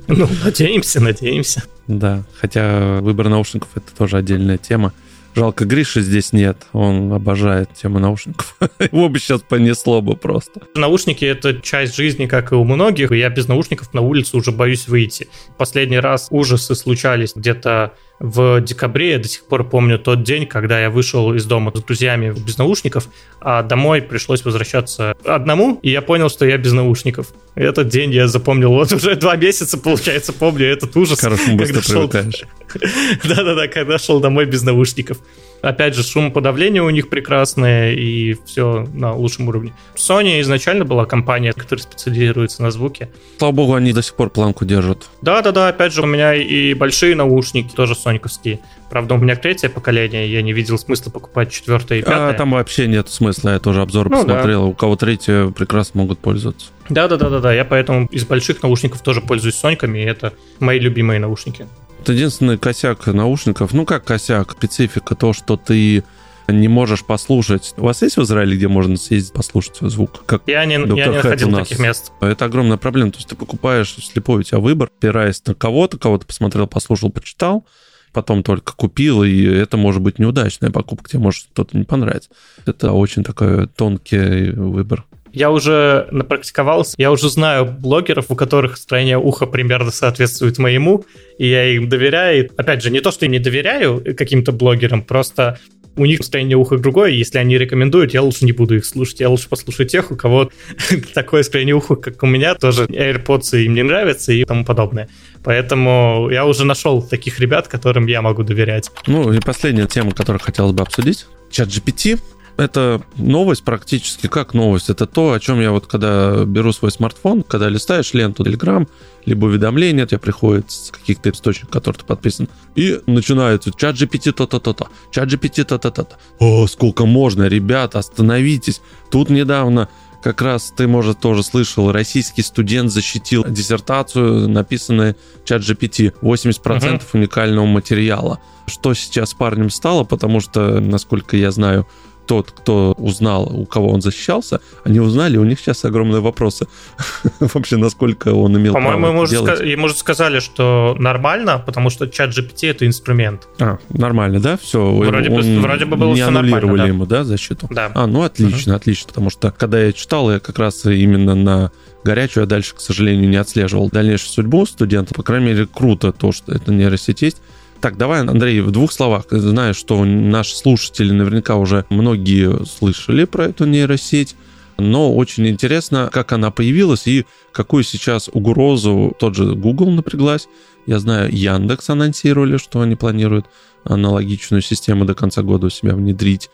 [0.08, 1.63] Ну, надеемся, надеемся.
[1.88, 4.91] Да, хотя выбор наушников это тоже отдельная тема.
[5.35, 6.57] Жалко, Гриши здесь нет.
[6.73, 8.55] Он обожает тему наушников.
[8.79, 10.61] Его бы сейчас понесло бы просто.
[10.75, 13.11] Наушники— это часть жизни, как и у многих.
[13.11, 15.27] Я без наушников на улицу уже боюсь выйти.
[15.57, 19.12] Последний раз ужасы случались где-то в декабре.
[19.12, 22.58] Я до сих пор помню тот день, когда я вышел из дома с друзьями без
[22.58, 23.08] наушников,
[23.39, 27.27] а домой пришлось возвращаться одному, и я понял, что я без наушников.
[27.55, 28.71] Этот день я запомнил.
[28.71, 31.19] Вот уже два месяца, получается, помню этот ужас.
[31.19, 32.10] Хорошо, быстро шел...
[33.23, 35.17] Да-да-да, когда шел домой без наушников.
[35.61, 39.73] Опять же, шумоподавление у них прекрасное, и все на лучшем уровне.
[39.95, 43.09] Sony изначально была компания, которая специализируется на звуке.
[43.37, 45.09] Слава богу, они до сих пор планку держат.
[45.21, 48.59] Да-да-да, опять же, у меня и большие наушники тоже сониковские.
[48.89, 52.29] Правда, у меня третье поколение, я не видел смысла покупать четвертое и пятое.
[52.29, 54.61] А там вообще нет смысла, я тоже обзор ну, посмотрел.
[54.63, 54.67] Да.
[54.67, 56.67] У кого третье прекрасно могут пользоваться.
[56.89, 61.67] Да-да-да-да, я поэтому из больших наушников тоже пользуюсь сониками, и это мои любимые наушники.
[62.07, 63.73] Единственный косяк наушников.
[63.73, 66.03] Ну, как косяк, специфика, то, что ты
[66.47, 67.73] не можешь послушать.
[67.77, 70.23] У вас есть в Израиле, где можно съездить послушать свой звук?
[70.25, 72.12] Как я не, я не находил таких мест.
[72.21, 73.12] Это огромная проблема.
[73.12, 77.65] То есть ты покупаешь слепой у тебя выбор, опираясь на кого-то, кого-то посмотрел, послушал, почитал,
[78.13, 82.29] потом только купил, и это может быть неудачная покупка, тебе может что-то не понравится.
[82.65, 85.05] Это очень такой тонкий выбор.
[85.33, 91.05] Я уже напрактиковался, я уже знаю блогеров, у которых строение уха примерно соответствует моему,
[91.37, 92.49] и я им доверяю.
[92.57, 95.59] Опять же, не то, что я не доверяю каким-то блогерам, просто
[95.99, 99.29] у них строение уха другое, если они рекомендуют, я лучше не буду их слушать, я
[99.29, 100.49] лучше послушаю тех, у кого
[101.13, 105.09] такое строение уха, как у меня, тоже AirPods им не нравятся и тому подобное.
[105.43, 108.89] Поэтому я уже нашел таких ребят, которым я могу доверять.
[109.07, 111.25] Ну и последняя тема, которую хотелось бы обсудить.
[111.51, 112.19] Чат GPT
[112.59, 114.89] это новость практически как новость.
[114.89, 118.87] Это то, о чем я вот когда беру свой смартфон, когда листаешь ленту Telegram,
[119.25, 124.89] либо уведомления тебе приходят с каких-то источников, которые ты подписан, и начинается чат GPT то-то-то-то,
[125.11, 126.17] чат GPT то-то-то-то.
[126.39, 128.81] О, сколько можно, ребята, остановитесь.
[129.09, 129.87] Тут недавно
[130.21, 137.01] как раз ты, может, тоже слышал, российский студент защитил диссертацию, написанную чат GPT, 80% uh-huh.
[137.13, 138.39] уникального материала.
[138.67, 141.87] Что сейчас с парнем стало, потому что, насколько я знаю,
[142.29, 146.67] тот, кто узнал, у кого он защищался, они узнали, у них сейчас огромные вопросы.
[147.39, 152.29] Вообще, насколько он имел По-моему, ему, ска- ему же сказали, что нормально, потому что чат
[152.29, 153.47] GPT— это инструмент.
[153.59, 154.57] А, нормально, да?
[154.57, 154.91] Все.
[154.91, 156.87] Вроде, он, бы, вроде бы было не все аннулировали да.
[156.87, 157.67] ему, да, защиту?
[157.71, 157.91] Да.
[157.95, 158.75] А, ну отлично, uh-huh.
[158.75, 161.71] отлично, потому что когда я читал, я как раз именно на
[162.03, 165.15] горячую, а дальше, к сожалению, не отслеживал дальнейшую судьбу студента.
[165.15, 167.41] По крайней мере, круто то, что это нейросеть есть.
[167.81, 169.25] Так, давай, Андрей, в двух словах.
[169.29, 174.35] Знаю, что наши слушатели наверняка уже многие слышали про эту нейросеть,
[174.77, 180.49] но очень интересно, как она появилась и какую сейчас угрозу тот же Google напряглась.
[180.85, 183.45] Я знаю, Яндекс анонсировали, что они планируют
[183.85, 186.49] аналогичную систему до конца года у себя внедрить.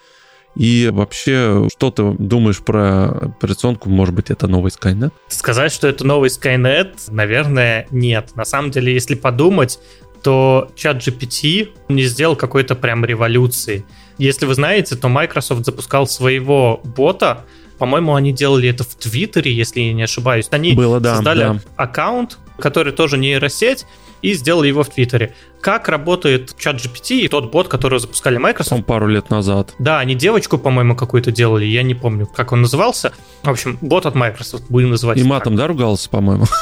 [0.55, 3.89] И вообще, что ты думаешь про операционку?
[3.89, 5.11] Может быть, это новый Skynet?
[5.27, 8.35] Сказать, что это новый Skynet, наверное, нет.
[8.35, 9.79] На самом деле, если подумать,
[10.25, 13.85] то чат GPT не сделал какой-то прям революции.
[14.17, 17.45] Если вы знаете, то Microsoft запускал своего бота,
[17.77, 20.47] по-моему, они делали это в Твиттере, если я не ошибаюсь.
[20.49, 21.59] Они Было, да, создали да.
[21.75, 23.85] аккаунт, который тоже нейросеть,
[24.23, 25.35] и сделали его в Твиттере.
[25.61, 28.71] Как работает чат GPT и тот бот, который запускали Microsoft?
[28.71, 29.75] Он пару лет назад.
[29.77, 33.13] Да, они девочку, по-моему, какую-то делали, я не помню, как он назывался.
[33.43, 35.19] В общем, бот от Microsoft, будем называть.
[35.19, 35.57] И матом, так.
[35.59, 36.45] да, ругался, по-моему?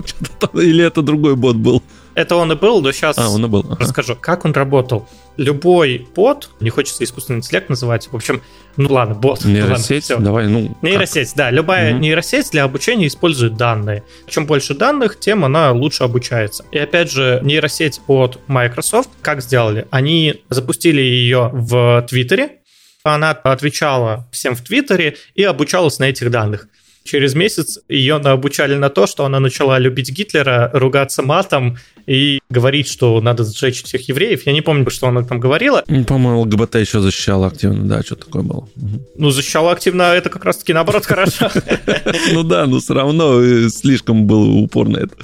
[0.54, 1.82] Или это другой бот был?
[2.18, 3.60] Это он и был, но сейчас а, он и был.
[3.60, 3.76] Ага.
[3.78, 5.08] расскажу, как он работал.
[5.36, 8.42] Любой бот, не хочется искусственный интеллект называть, в общем,
[8.76, 9.44] ну ладно, бот.
[9.44, 10.76] Нейросеть, ладно, давай, ну.
[10.82, 11.36] Нейросеть, как?
[11.36, 12.00] да, любая угу.
[12.00, 14.02] нейросеть для обучения использует данные.
[14.26, 16.64] Чем больше данных, тем она лучше обучается.
[16.72, 19.86] И опять же, нейросеть от Microsoft, как сделали?
[19.90, 22.58] Они запустили ее в Твиттере,
[23.04, 26.66] она отвечала всем в Твиттере и обучалась на этих данных.
[27.08, 32.86] Через месяц ее обучали на то, что она начала любить Гитлера, ругаться матом и говорить,
[32.86, 34.46] что надо сжечь всех евреев.
[34.46, 35.82] Я не помню, что она там говорила.
[36.06, 38.68] По-моему, ЛГБТ еще защищала активно, да, что такое было.
[39.16, 41.50] Ну, защищала активно, это как раз-таки наоборот хорошо.
[42.32, 45.16] Ну да, но все равно э, слишком был упор на это.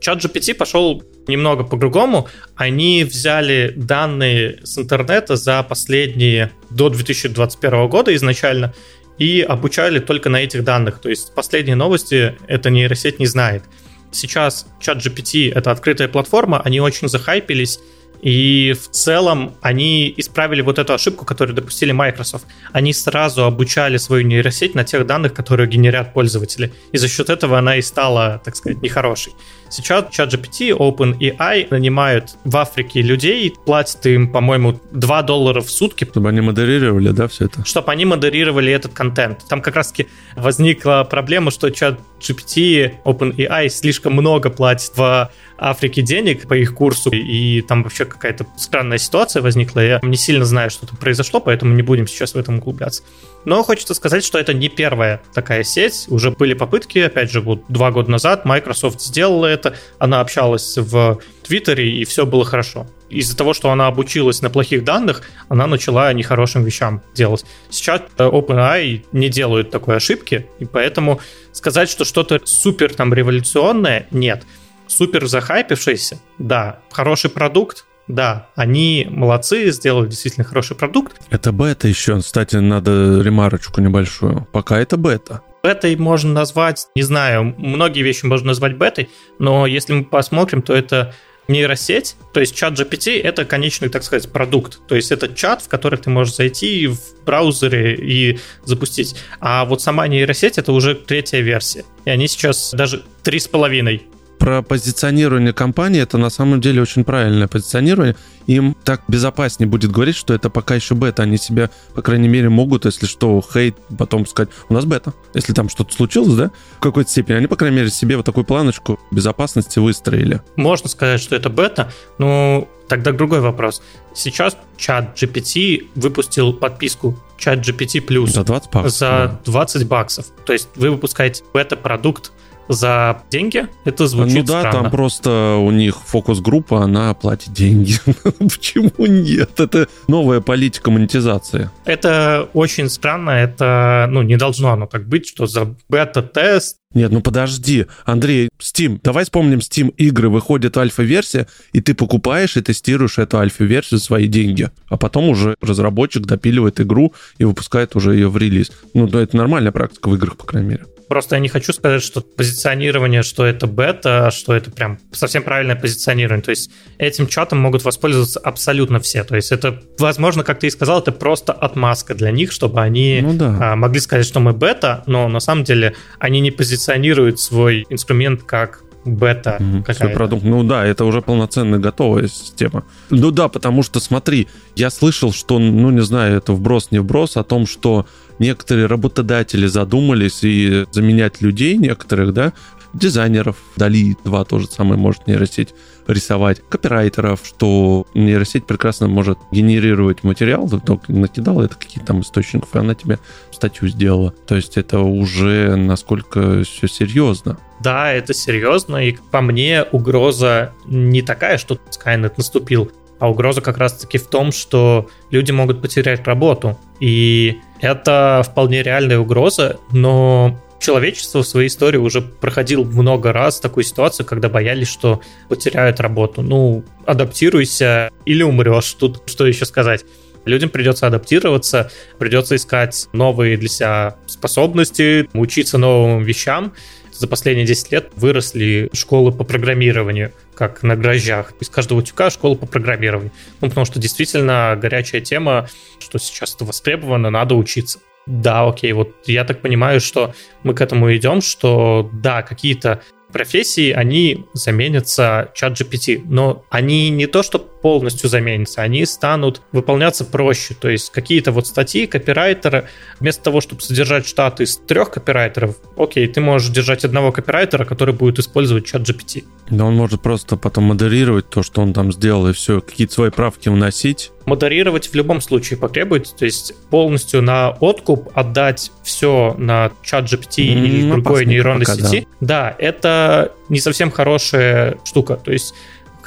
[0.00, 2.28] Чат GPT пошел немного по-другому.
[2.56, 8.74] Они взяли данные с интернета за последние до 2021 года изначально
[9.18, 11.00] и обучали только на этих данных.
[11.00, 13.64] То есть последние новости эта нейросеть не знает.
[14.10, 17.78] Сейчас чат GPT— это открытая платформа, они очень захайпились,
[18.22, 22.46] И в целом они исправили вот эту ошибку, которую допустили Microsoft.
[22.72, 26.72] Они сразу обучали свою нейросеть на тех данных, которые генерят пользователи.
[26.92, 29.34] И за счет этого она и стала, так сказать, нехорошей.
[29.70, 36.04] Сейчас ChatGPT, OpenAI нанимают в Африке людей, платят им, по-моему, 2 доллара в сутки.
[36.04, 37.64] Чтобы они модерировали, да, все это?
[37.64, 39.44] Чтобы они модерировали этот контент.
[39.48, 46.54] Там как раз-таки возникла проблема, что ChatGPT, OpenAI слишком много платит в Африке денег по
[46.54, 49.80] их курсу, и там вообще какая-то странная ситуация возникла.
[49.80, 53.02] Я не сильно знаю, что там произошло, поэтому не будем сейчас в этом углубляться.
[53.44, 56.06] Но хочется сказать, что это не первая такая сеть.
[56.08, 59.57] Уже были попытки, опять же, вот два года назад Microsoft сделала это,
[59.98, 62.86] она общалась в Твиттере, и все было хорошо.
[63.08, 67.44] Из-за того, что она обучилась на плохих данных, она начала нехорошим вещам делать.
[67.70, 71.20] Сейчас OpenAI не делают такой ошибки, и поэтому
[71.52, 74.44] сказать, что что-то супер там революционное, нет
[74.88, 81.20] супер захайпившийся, да, хороший продукт, да, они молодцы, сделали действительно хороший продукт.
[81.30, 84.48] Это бета еще, кстати, надо ремарочку небольшую.
[84.50, 85.42] Пока это бета.
[85.68, 90.72] Бетой можно назвать, не знаю, многие вещи можно назвать бетой, но если мы посмотрим, то
[90.72, 91.14] это
[91.46, 94.80] нейросеть, то есть чат GPT это конечный, так сказать, продукт.
[94.88, 99.14] То есть это чат, в который ты можешь зайти в браузере и запустить.
[99.40, 101.84] А вот сама нейросеть это уже третья версия.
[102.06, 104.06] И они сейчас даже три с половиной
[104.38, 108.16] про позиционирование компании, это на самом деле очень правильное позиционирование.
[108.46, 111.24] Им так безопаснее будет говорить, что это пока еще бета.
[111.24, 115.12] Они себя, по крайней мере, могут, если что, хейт, потом сказать, у нас бета.
[115.34, 118.44] Если там что-то случилось, да, в какой-то степени, они, по крайней мере, себе вот такую
[118.44, 120.40] планочку безопасности выстроили.
[120.56, 123.82] Можно сказать, что это бета, но тогда другой вопрос.
[124.14, 128.98] Сейчас чат GPT выпустил подписку чат GPT за 20 баксов.
[128.98, 130.26] За 20 баксов.
[130.44, 132.32] То есть вы выпускаете бета-продукт
[132.68, 134.82] за деньги, это звучит Ну да, странно.
[134.82, 137.94] там просто у них фокус-группа, она платит деньги.
[138.38, 139.58] Почему нет?
[139.58, 141.70] Это новая политика монетизации.
[141.84, 147.20] Это очень странно, это, ну, не должно оно так быть, что за бета-тест нет, ну
[147.20, 153.38] подожди, Андрей, Steam, давай вспомним Steam игры, выходит альфа-версия, и ты покупаешь и тестируешь эту
[153.38, 158.72] альфа-версию свои деньги, а потом уже разработчик допиливает игру и выпускает уже ее в релиз.
[158.94, 160.86] Ну, это нормальная практика в играх, по крайней мере.
[161.08, 165.76] Просто я не хочу сказать, что позиционирование, что это бета, что это прям совсем правильное
[165.76, 166.42] позиционирование.
[166.42, 169.24] То есть этим чатом могут воспользоваться абсолютно все.
[169.24, 173.20] То есть это, возможно, как ты и сказал, это просто отмазка для них, чтобы они
[173.22, 173.58] ну, да.
[173.60, 178.42] А, могли сказать, что мы бета, но на самом деле они не позиционируют свой инструмент
[178.42, 179.94] как бета mm-hmm.
[179.94, 180.44] Свой продукт.
[180.44, 182.84] Ну да, это уже полноценная готовая система.
[183.10, 187.36] Ну да, потому что смотри, я слышал, что, ну не знаю, это вброс, не вброс,
[187.36, 188.06] о том, что
[188.38, 192.52] некоторые работодатели задумались и заменять людей некоторых, да,
[192.94, 195.74] дизайнеров, Дали 2 тоже самое может нейросеть
[196.06, 202.74] рисовать, копирайтеров, что нейросеть прекрасно может генерировать материал, ты только накидала это какие-то там источников,
[202.74, 203.18] и она тебе
[203.52, 204.32] статью сделала.
[204.46, 207.58] То есть это уже насколько все серьезно.
[207.80, 213.78] Да, это серьезно, и по мне угроза не такая, что Skynet наступил, а угроза как
[213.78, 216.78] раз-таки в том, что люди могут потерять работу.
[217.00, 223.84] И это вполне реальная угроза, но человечество в своей истории уже проходил много раз такую
[223.84, 226.42] ситуацию, когда боялись, что потеряют работу.
[226.42, 228.92] Ну, адаптируйся или умрешь.
[228.94, 230.04] Тут что еще сказать?
[230.44, 236.72] Людям придется адаптироваться, придется искать новые для себя способности, учиться новым вещам.
[237.18, 241.52] За последние 10 лет выросли школы по программированию, как на дрожжах.
[241.58, 243.32] Из каждого тюка школа по программированию.
[243.60, 249.14] Ну, потому что действительно горячая тема, что сейчас это востребовано, надо учиться да, окей, вот
[249.24, 253.00] я так понимаю, что мы к этому идем, что да, какие-то
[253.32, 260.24] профессии, они заменятся чат GPT, но они не то, что полностью заменятся, они станут выполняться
[260.24, 260.74] проще.
[260.74, 262.86] То есть какие-то вот статьи копирайтера,
[263.20, 268.14] вместо того, чтобы содержать штат из трех копирайтеров, окей, ты можешь держать одного копирайтера, который
[268.14, 269.44] будет использовать чат GPT.
[269.70, 273.30] Да он может просто потом модерировать то, что он там сделал, и все, какие-то свои
[273.30, 274.32] правки вносить.
[274.46, 280.58] Модерировать в любом случае потребуется, то есть полностью на откуп отдать все на чат GPT
[280.58, 282.26] mm, или другой нейронной пока, сети.
[282.40, 282.46] Да.
[282.46, 285.36] да, это не совсем хорошая штука.
[285.36, 285.74] То есть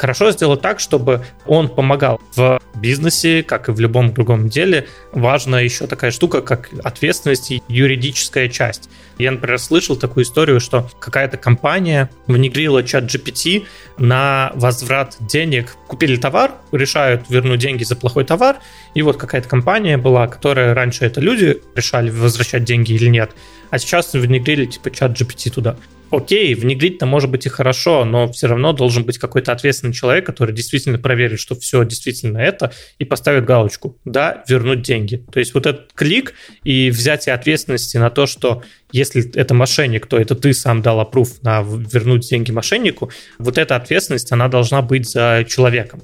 [0.01, 5.61] хорошо сделать так, чтобы он помогал в бизнесе, как и в любом другом деле, важна
[5.61, 8.89] еще такая штука, как ответственность и юридическая часть.
[9.17, 13.65] Я, например, слышал такую историю, что какая-то компания внедрила чат GPT
[13.97, 15.75] на возврат денег.
[15.87, 18.57] Купили товар, решают вернуть деньги за плохой товар,
[18.93, 23.31] и вот какая-то компания была, которая раньше это люди решали, возвращать деньги или нет,
[23.69, 25.77] а сейчас внедрили типа чат GPT туда
[26.11, 30.53] окей, внедрить-то может быть и хорошо, но все равно должен быть какой-то ответственный человек, который
[30.53, 35.25] действительно проверит, что все действительно это, и поставит галочку «да, вернуть деньги».
[35.31, 36.33] То есть вот этот клик
[36.63, 41.41] и взятие ответственности на то, что если это мошенник, то это ты сам дал опруф
[41.41, 46.01] на вернуть деньги мошеннику, вот эта ответственность, она должна быть за человеком.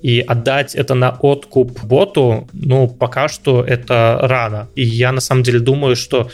[0.00, 4.68] И отдать это на откуп боту, ну, пока что это рано.
[4.74, 6.28] И я на самом деле думаю, что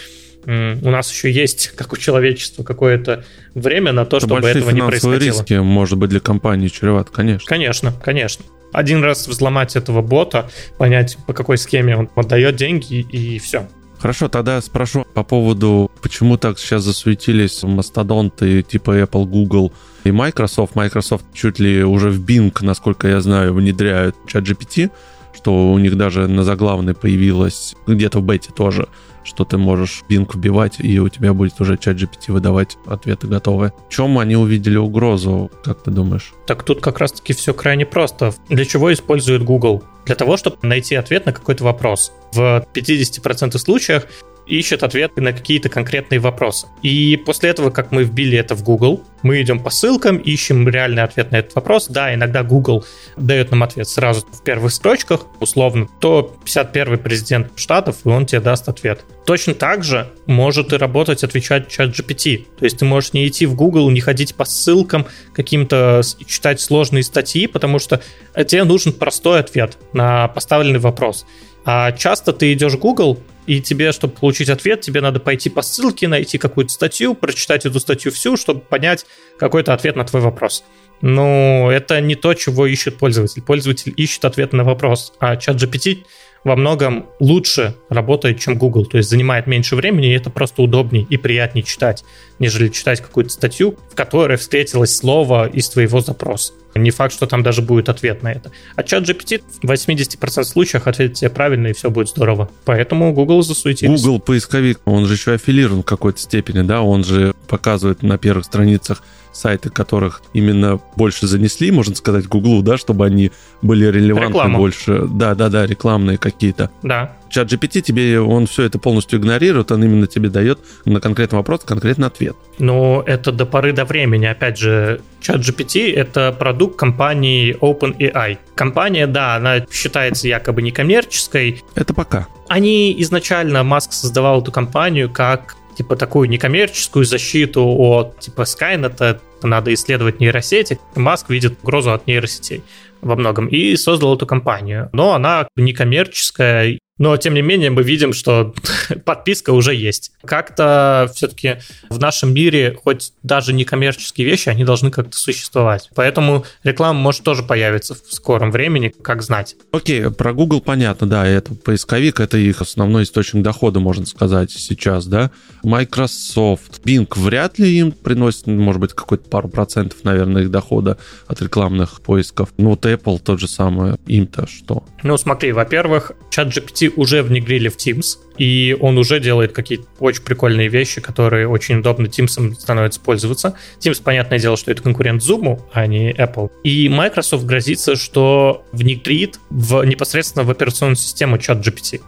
[0.46, 3.24] у нас еще есть, как у человечества, какое-то
[3.54, 5.18] время на то, Это чтобы этого не происходило.
[5.18, 7.46] риски, может быть, для компании чреват, конечно.
[7.46, 8.46] Конечно, конечно.
[8.72, 13.68] Один раз взломать этого бота, понять, по какой схеме он отдает деньги, и все.
[14.00, 19.72] Хорошо, тогда спрошу по поводу, почему так сейчас засуетились мастодонты типа Apple, Google
[20.04, 20.76] и Microsoft.
[20.76, 24.90] Microsoft чуть ли уже в Bing, насколько я знаю, внедряют чат GPT,
[25.34, 28.88] что у них даже на заглавной появилось, где-то в бете тоже,
[29.24, 33.72] что ты можешь Bing вбивать, и у тебя будет уже чат GPT выдавать ответы готовые.
[33.88, 36.32] В чем они увидели угрозу, как ты думаешь?
[36.46, 38.32] Так тут как раз-таки все крайне просто.
[38.48, 39.82] Для чего использует Google?
[40.06, 42.12] Для того, чтобы найти ответ на какой-то вопрос.
[42.32, 44.06] В 50% случаев
[44.48, 46.66] ищет ответы на какие-то конкретные вопросы.
[46.82, 51.02] И после этого, как мы вбили это в Google, мы идем по ссылкам, ищем реальный
[51.02, 51.88] ответ на этот вопрос.
[51.88, 52.84] Да, иногда Google
[53.16, 58.40] дает нам ответ сразу в первых строчках, условно, то 51-й президент Штатов, и он тебе
[58.40, 59.04] даст ответ.
[59.26, 62.46] Точно так же может и работать, отвечать чат GPT.
[62.58, 67.02] То есть ты можешь не идти в Google, не ходить по ссылкам каким-то, читать сложные
[67.02, 68.00] статьи, потому что
[68.46, 71.26] тебе нужен простой ответ на поставленный вопрос.
[71.64, 73.18] А часто ты идешь в Google,
[73.48, 77.80] и тебе, чтобы получить ответ, тебе надо пойти по ссылке, найти какую-то статью, прочитать эту
[77.80, 79.06] статью всю, чтобы понять
[79.38, 80.64] какой-то ответ на твой вопрос.
[81.00, 83.40] Но это не то, чего ищет пользователь.
[83.40, 86.04] Пользователь ищет ответ на вопрос, а чат GPT
[86.44, 91.06] во многом лучше работает, чем Google, то есть занимает меньше времени, и это просто удобнее
[91.08, 92.04] и приятнее читать,
[92.38, 96.52] нежели читать какую-то статью, в которой встретилось слово из твоего запроса.
[96.82, 98.50] Не факт, что там даже будет ответ на это.
[98.76, 102.50] А чат GPT в 80% случаев ответит тебе правильно, и все будет здорово.
[102.64, 104.02] Поэтому Google засуетились.
[104.02, 108.44] Google поисковик, он же еще аффилирован в какой-то степени, да, он же показывает на первых
[108.44, 109.02] страницах
[109.32, 113.30] сайты, которых именно больше занесли, можно сказать, Гуглу, да, чтобы они
[113.62, 114.58] были релевантны Реклама.
[114.58, 115.02] больше.
[115.08, 116.70] Да, да, да, рекламные какие-то.
[116.82, 117.17] Да.
[117.28, 121.62] Чат GPT тебе, он все это полностью игнорирует, он именно тебе дает на конкретный вопрос
[121.64, 122.36] конкретный ответ.
[122.58, 124.26] Ну, это до поры до времени.
[124.26, 128.38] Опять же, чат GPT— это продукт компании OpenAI.
[128.54, 131.62] Компания, да, она считается якобы некоммерческой.
[131.74, 132.28] Это пока.
[132.48, 139.72] Они изначально, Маск создавал эту компанию как типа такую некоммерческую защиту от типа Skynet, надо
[139.72, 140.80] исследовать нейросети.
[140.96, 142.64] Маск видит угрозу от нейросетей
[143.00, 144.90] во многом и создал эту компанию.
[144.92, 148.54] Но она некоммерческая, но, тем не менее, мы видим, что
[149.04, 150.12] подписка уже есть.
[150.24, 151.58] Как-то все-таки
[151.88, 155.90] в нашем мире, хоть даже не коммерческие вещи, они должны как-то существовать.
[155.94, 159.56] Поэтому реклама может тоже появиться в скором времени, как знать.
[159.72, 165.06] Окей, про Google понятно, да, это поисковик, это их основной источник дохода, можно сказать, сейчас,
[165.06, 165.30] да.
[165.62, 171.42] Microsoft, Bing вряд ли им приносит, может быть, какой-то пару процентов, наверное, их дохода от
[171.42, 172.50] рекламных поисков.
[172.56, 174.84] Ну, вот Apple тот же самый, им-то что?
[175.02, 180.22] Ну, смотри, во-первых, чат GPT уже внедрили в Teams, и он уже делает какие-то очень
[180.22, 183.54] прикольные вещи, которые очень удобно Teams становится пользоваться.
[183.80, 186.50] Teams, понятное дело, что это конкурент Zoom, а не Apple.
[186.62, 192.00] И Microsoft грозится, что внедрит в, непосредственно в операционную систему чат GPT.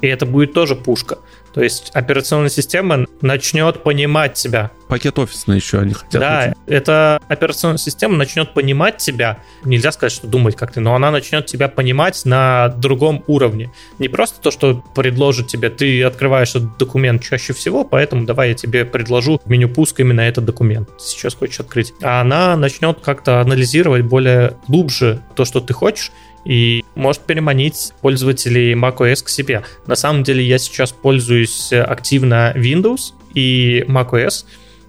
[0.00, 1.18] И это будет тоже пушка.
[1.54, 4.70] То есть операционная система начнет понимать тебя.
[4.88, 6.20] Пакет офисный еще они хотят.
[6.20, 6.74] Да, очень.
[6.74, 9.38] эта операционная система начнет понимать тебя.
[9.64, 13.70] Нельзя сказать, что думать как ты, но она начнет тебя понимать на другом уровне.
[13.98, 18.54] Не просто то, что предложит тебе, ты открываешь этот документ чаще всего, поэтому давай я
[18.54, 20.88] тебе предложу в меню пуска именно этот документ.
[20.98, 21.94] Ты сейчас хочешь открыть.
[22.02, 26.12] А она начнет как-то анализировать более глубже то, что ты хочешь,
[26.44, 29.64] и может переманить пользователей macOS к себе.
[29.86, 34.44] На самом деле я сейчас пользуюсь активно Windows и macOS,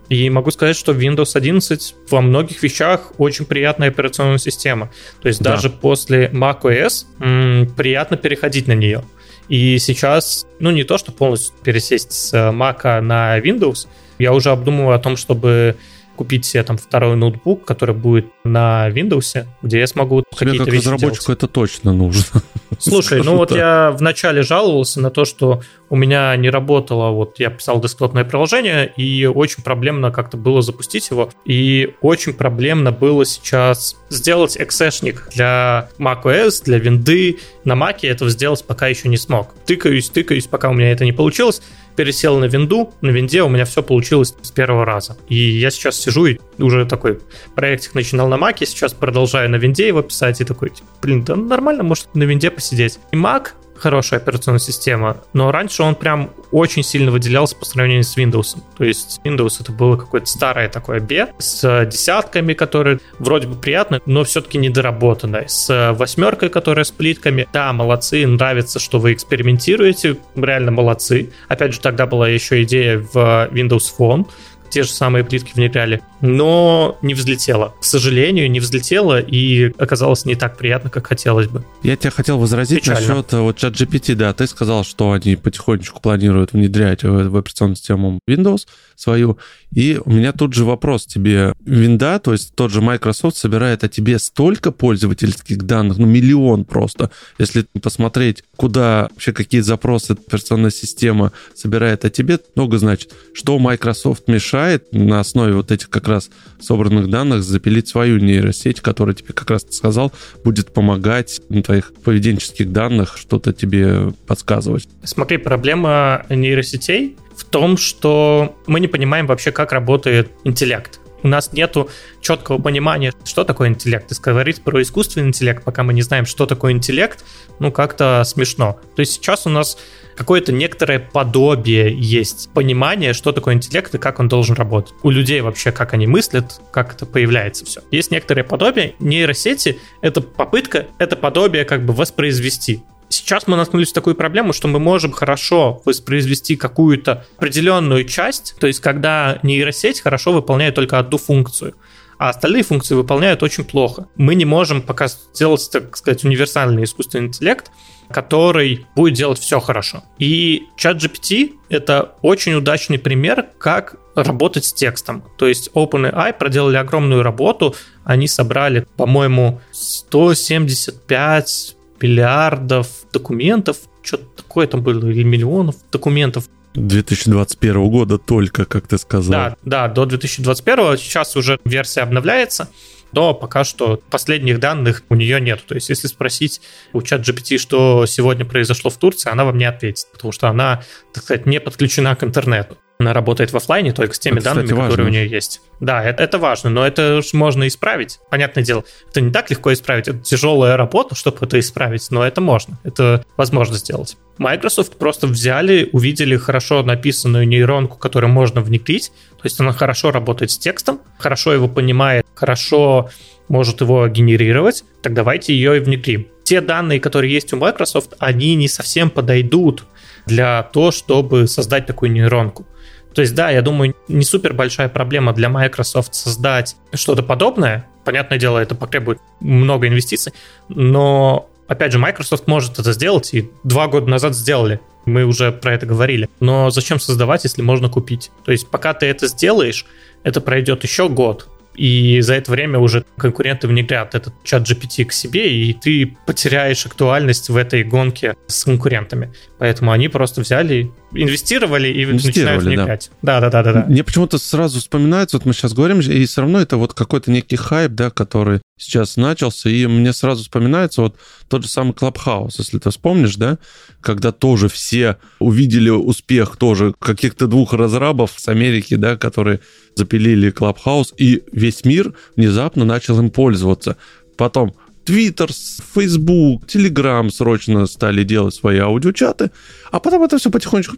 [0.10, 4.92] и могу сказать, что Windows 11 во многих вещах очень приятная операционная система.
[5.22, 5.52] То есть да.
[5.52, 9.04] даже после macOS м, приятно переходить на нее.
[9.50, 13.88] И сейчас, ну не то, что полностью пересесть с Mac на Windows,
[14.20, 15.76] я уже обдумываю о том, чтобы
[16.16, 21.26] купить себе там второй ноутбук, который будет на Windows, где я смогу Тебе как разработчику
[21.28, 21.44] делать.
[21.44, 22.42] это точно нужно.
[22.80, 27.50] Слушай, ну вот я вначале жаловался на то, что у меня не работало, вот я
[27.50, 33.96] писал десктопное приложение, и очень проблемно как-то было запустить его, и очень проблемно было сейчас
[34.10, 37.40] сделать эксешник для macOS, для винды.
[37.64, 39.54] На Mac этого сделать пока еще не смог.
[39.66, 41.62] Тыкаюсь, тыкаюсь, пока у меня это не получилось
[41.96, 45.18] пересел на винду, на винде у меня все получилось с первого раза.
[45.30, 47.20] И я сейчас сижу и уже такой
[47.56, 51.36] проектик начинал на маке, сейчас продолжаю на винде его писать и такой, типа, блин, да
[51.36, 53.00] нормально, может на винде посидеть.
[53.12, 53.50] И Mac
[53.84, 58.58] хорошая операционная система, но раньше он прям очень сильно выделялся по сравнению с Windows.
[58.78, 64.00] То есть Windows это было какое-то старое такое B с десятками, которые вроде бы приятны,
[64.06, 65.48] но все-таки недоработанное.
[65.48, 67.46] С восьмеркой, которая с плитками.
[67.52, 71.32] Да, молодцы, нравится, что вы экспериментируете, реально молодцы.
[71.50, 74.28] Опять же, тогда была еще идея в Windows Phone,
[74.74, 77.76] те же самые плитки внедряли, но не взлетела.
[77.80, 81.64] К сожалению, не взлетела и оказалось не так приятно, как хотелось бы.
[81.84, 83.02] Я тебя хотел возразить Печально.
[83.02, 87.38] насчет э, вот чат GPT, да, ты сказал, что они потихонечку планируют внедрять в, в
[87.38, 88.66] операционную систему Windows
[88.96, 89.38] свою,
[89.76, 91.54] и у меня тут же вопрос тебе.
[91.66, 97.12] Винда, то есть тот же Microsoft собирает о тебе столько пользовательских данных, ну миллион просто.
[97.38, 103.14] Если посмотреть, куда вообще какие запросы операционная система собирает о тебе, много значит.
[103.34, 109.16] Что Microsoft мешает на основе вот этих как раз собранных данных запилить свою нейросеть, которая
[109.16, 110.12] тебе как раз сказал,
[110.44, 114.88] будет помогать на твоих поведенческих данных что-то тебе подсказывать.
[115.04, 121.00] Смотри, проблема нейросетей в том, что мы не понимаем вообще, как работает интеллект.
[121.24, 121.90] У нас нету
[122.22, 124.12] четкого понимания, что такое интеллект.
[124.12, 127.24] И говорить про искусственный интеллект, пока мы не знаем, что такое интеллект,
[127.60, 128.80] ну, как-то смешно.
[128.96, 129.78] То есть сейчас у нас
[130.16, 134.94] какое-то некоторое подобие есть понимание, что такое интеллект и как он должен работать.
[135.02, 137.82] У людей вообще, как они мыслят, как это появляется все.
[137.92, 138.96] Есть некоторое подобие.
[139.00, 142.84] Нейросети— это попытка это подобие как бы воспроизвести.
[143.14, 148.66] Сейчас мы наткнулись в такую проблему, что мы можем хорошо воспроизвести какую-то определенную часть, то
[148.66, 151.76] есть когда нейросеть хорошо выполняет только одну функцию,
[152.18, 154.08] а остальные функции выполняют очень плохо.
[154.16, 157.70] Мы не можем пока сделать, так сказать, универсальный искусственный интеллект,
[158.10, 160.04] который будет делать все хорошо.
[160.18, 165.24] И чат GPT— это очень удачный пример, как работать с текстом.
[165.38, 174.84] То есть OpenAI проделали огромную работу, они собрали, по-моему, 175 миллиардов документов, что-то такое там
[174.84, 176.50] было, или миллионов документов.
[176.74, 179.32] 2021 года только, как ты сказал.
[179.32, 180.98] Да, да, до 2021.
[180.98, 182.70] Сейчас уже версия обновляется,
[183.12, 185.64] но пока что последних данных у нее нет.
[185.66, 189.66] То есть, если спросить у чат GPT, что сегодня произошло в Турции, она вам не
[189.66, 190.84] ответит, потому что она,
[191.14, 194.66] так сказать, не подключена к интернету она работает в офлайне только с теми это, данными,
[194.68, 195.62] кстати, которые у нее есть.
[195.80, 198.20] Да, это, это важно, но это можно исправить.
[198.30, 200.08] Понятное дело, это не так легко исправить.
[200.08, 202.78] Это тяжелая работа, чтобы это исправить, но это можно.
[202.84, 204.18] Это возможно сделать.
[204.38, 209.12] Microsoft просто взяли, увидели хорошо написанную нейронку, которую можно внедрить.
[209.38, 213.10] То есть она хорошо работает с текстом, хорошо его понимает, хорошо
[213.50, 214.84] может его генерировать.
[215.02, 216.28] Так давайте ее и внедрим.
[216.44, 219.86] Те данные, которые есть у Microsoft, они не совсем подойдут
[220.26, 222.66] для того, чтобы создать такую нейронку.
[223.14, 227.88] То есть, да, я думаю, не супер большая проблема для Microsoft создать что-то подобное.
[228.04, 230.34] Понятное дело, это потребует много инвестиций,
[230.68, 234.80] но опять же, Microsoft может это сделать, и два года назад сделали.
[235.06, 236.30] Мы уже про это говорили.
[236.40, 238.32] Но зачем создавать, если можно купить?
[238.46, 239.86] То есть, пока ты это сделаешь,
[240.24, 245.12] это пройдет еще год, и за это время уже конкуренты внедрят этот чат GPT к
[245.12, 249.34] себе, и ты потеряешь актуальность в этой гонке с конкурентами.
[249.58, 253.12] Поэтому они просто взяли, инвестировали и инвестировали, начинают внедрять.
[253.22, 253.40] Да.
[253.40, 253.86] да, да, да, да.
[253.88, 257.56] Мне почему-то сразу вспоминается, вот мы сейчас говорим, и все равно это вот какой-то некий
[257.56, 261.16] хайп, да, который сейчас начался, и мне сразу вспоминается вот
[261.48, 263.60] тот же самый Clubhouse, если ты вспомнишь, да,
[264.02, 269.60] когда тоже все увидели успех тоже каких-то двух разрабов с Америки, да, которые
[269.96, 273.98] запилили Clubhouse, и весь мир внезапно начал им пользоваться.
[274.38, 274.74] Потом
[275.06, 275.50] Твиттер,
[275.94, 279.52] Фейсбук, Телеграм срочно стали делать свои аудиочаты,
[279.92, 280.98] а потом это все потихонечку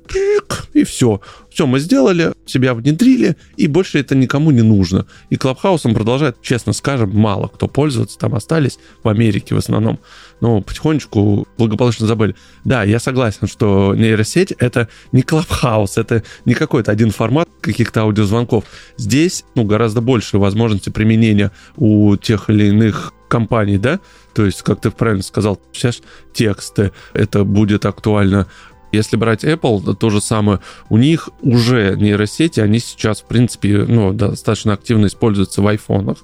[0.73, 1.21] и все.
[1.49, 5.07] Все мы сделали, себя внедрили, и больше это никому не нужно.
[5.29, 9.99] И Клабхаусом продолжает, честно скажем, мало кто пользуется, там остались в Америке в основном.
[10.41, 12.35] Но потихонечку благополучно забыли.
[12.63, 18.65] Да, я согласен, что нейросеть— это не Клабхаус, это не какой-то один формат каких-то аудиозвонков.
[18.97, 23.99] Здесь ну, гораздо больше возможности применения у тех или иных компаний, да?
[24.33, 26.01] То есть, как ты правильно сказал, сейчас
[26.33, 28.47] тексты, это будет актуально
[28.91, 30.59] Если брать Apple, то же самое,
[30.89, 36.19] у них уже нейросети, они сейчас, в принципе, ну, достаточно активно используются в айфонах,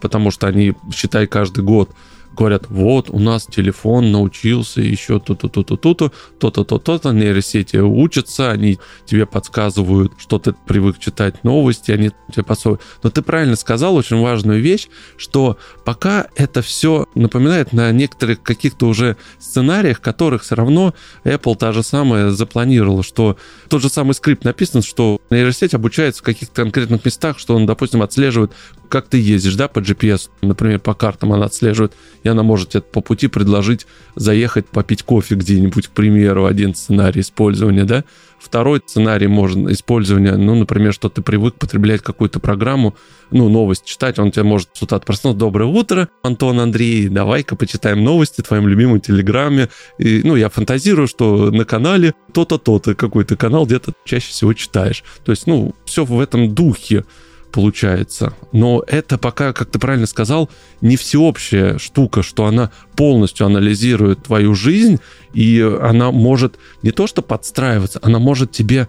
[0.00, 1.90] потому что они, считай, каждый год
[2.38, 8.50] говорят, вот, у нас телефон научился еще то-то, то-то, то-то, то-то, то-то, то-то, нейросети учатся,
[8.50, 12.82] они тебе подсказывают, что ты привык читать новости, они тебе подсовывают.
[13.02, 18.86] Но ты правильно сказал очень важную вещь, что пока это все напоминает на некоторых каких-то
[18.86, 23.36] уже сценариях, которых все равно Apple та же самая запланировала, что
[23.68, 28.02] тот же самый скрипт написан, что нейросеть обучается в каких-то конкретных местах, что он, допустим,
[28.02, 28.52] отслеживает
[28.88, 32.82] как ты ездишь, да, по GPS, например, по картам она отслеживает, и она может тебе
[32.82, 33.86] по пути предложить
[34.16, 38.04] заехать попить кофе где-нибудь, к примеру, один сценарий использования, да.
[38.38, 42.94] Второй сценарий можно использования, ну, например, что ты привык потреблять какую-то программу,
[43.32, 48.04] ну, новость читать, он тебе может с утра проснуться, доброе утро, Антон Андрей, давай-ка почитаем
[48.04, 49.68] новости в твоем любимом телеграме.
[49.98, 55.02] И, ну, я фантазирую, что на канале то-то, то-то, какой-то канал где-то чаще всего читаешь.
[55.24, 57.04] То есть, ну, все в этом духе
[57.52, 58.34] получается.
[58.52, 64.54] Но это пока, как ты правильно сказал, не всеобщая штука, что она полностью анализирует твою
[64.54, 65.00] жизнь,
[65.32, 68.88] и она может не то что подстраиваться, она может тебе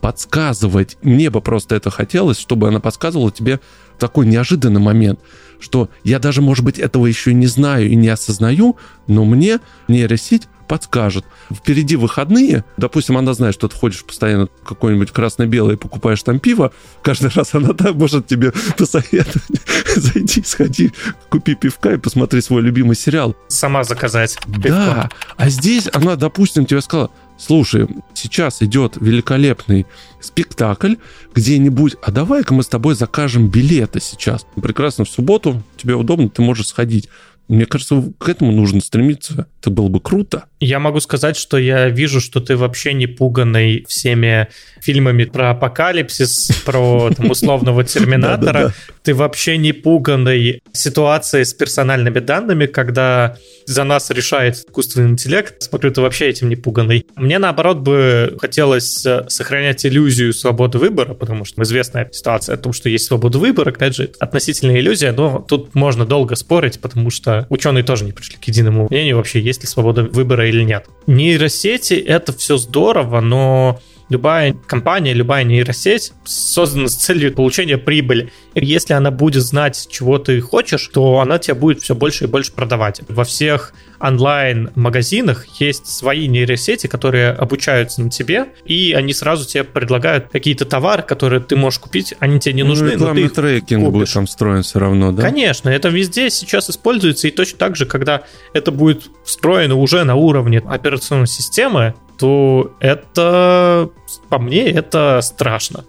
[0.00, 0.96] подсказывать.
[1.02, 3.60] Мне бы просто это хотелось, чтобы она подсказывала тебе
[3.98, 5.20] такой неожиданный момент,
[5.60, 10.48] что я даже, может быть, этого еще не знаю и не осознаю, но мне нейросеть
[10.70, 11.24] подскажет.
[11.52, 16.70] Впереди выходные, допустим, она знает, что ты ходишь постоянно какой-нибудь красно-белый и покупаешь там пиво,
[17.02, 19.60] каждый раз она да, может тебе посоветовать,
[19.96, 20.92] зайди, сходи,
[21.28, 23.34] купи пивка и посмотри свой любимый сериал.
[23.48, 24.68] Сама заказать пивко.
[24.68, 29.88] Да, а здесь она, допустим, тебе сказала, слушай, сейчас идет великолепный
[30.20, 30.94] спектакль
[31.34, 34.46] где-нибудь, а давай-ка мы с тобой закажем билеты сейчас.
[34.54, 37.08] Прекрасно, в субботу тебе удобно, ты можешь сходить.
[37.50, 39.48] Мне кажется, к этому нужно стремиться.
[39.60, 40.44] Это было бы круто.
[40.60, 44.48] Я могу сказать, что я вижу, что ты вообще не пуганный всеми
[44.82, 48.74] фильмами про апокалипсис, про там, условного терминатора.
[49.02, 55.62] Ты вообще не пуганный ситуацией с персональными данными, когда за нас решает искусственный интеллект.
[55.62, 57.06] Смотрю, ты вообще этим не пуганный.
[57.16, 62.72] Мне, наоборот, бы хотелось э, сохранять иллюзию свободы выбора, потому что известная ситуация о том,
[62.72, 67.46] что есть свобода выбора, опять же, относительная иллюзия, но тут можно долго спорить, потому что
[67.48, 70.86] ученые тоже не пришли к единому мнению вообще, есть ли свобода выбора или нет.
[71.06, 73.80] Нейросети— это все здорово, но
[74.10, 78.32] любая компания, любая нейросеть создана с целью получения прибыли.
[78.54, 82.26] И если она будет знать, чего ты хочешь, то она тебе будет все больше и
[82.26, 83.00] больше продавать.
[83.08, 90.28] Во всех онлайн-магазинах есть свои нейросети, которые обучаются на тебе, и они сразу тебе предлагают
[90.30, 92.88] какие-то товары, которые ты можешь купить, они тебе не ну, нужны.
[92.88, 93.92] Ну, рекламный трекинг купишь.
[93.92, 95.22] будет там встроен все равно, да?
[95.22, 98.22] Конечно, это везде сейчас используется, и точно так же, когда
[98.54, 103.88] это будет встроено уже на уровне операционной системы, то это,
[104.28, 105.84] по мне, это страшно.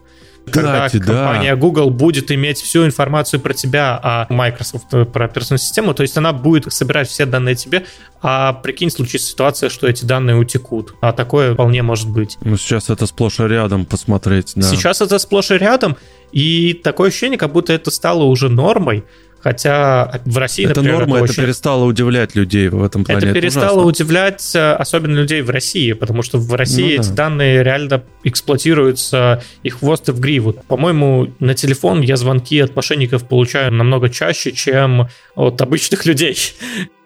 [0.52, 1.56] Кстати, когда компания да.
[1.56, 6.18] Google будет иметь всю информацию про тебя, а Microsoft э, про операционную систему, то есть
[6.18, 7.86] она будет собирать все данные тебе,
[8.22, 10.93] а прикинь, случится ситуация, что эти данные утекут.
[11.02, 12.38] А такое вполне может быть.
[12.41, 14.54] Ну, сейчас это сплошь и рядом посмотреть.
[14.56, 14.62] Да.
[14.64, 15.97] Сейчас это сплошь и рядом,
[16.32, 19.04] и такое ощущение, как будто это стало уже нормой.
[19.42, 21.34] Хотя в России, это например, норма, это, очень...
[21.34, 23.26] это перестало удивлять людей в этом плане.
[23.26, 27.10] Это перестало это удивлять э, особенно людей в России, потому что в России ну, эти
[27.10, 27.16] да.
[27.16, 30.54] данные реально эксплуатируются и хвост и в гриву.
[30.68, 36.38] По-моему, на телефон я звонки от мошенников получаю намного чаще, чем от обычных людей.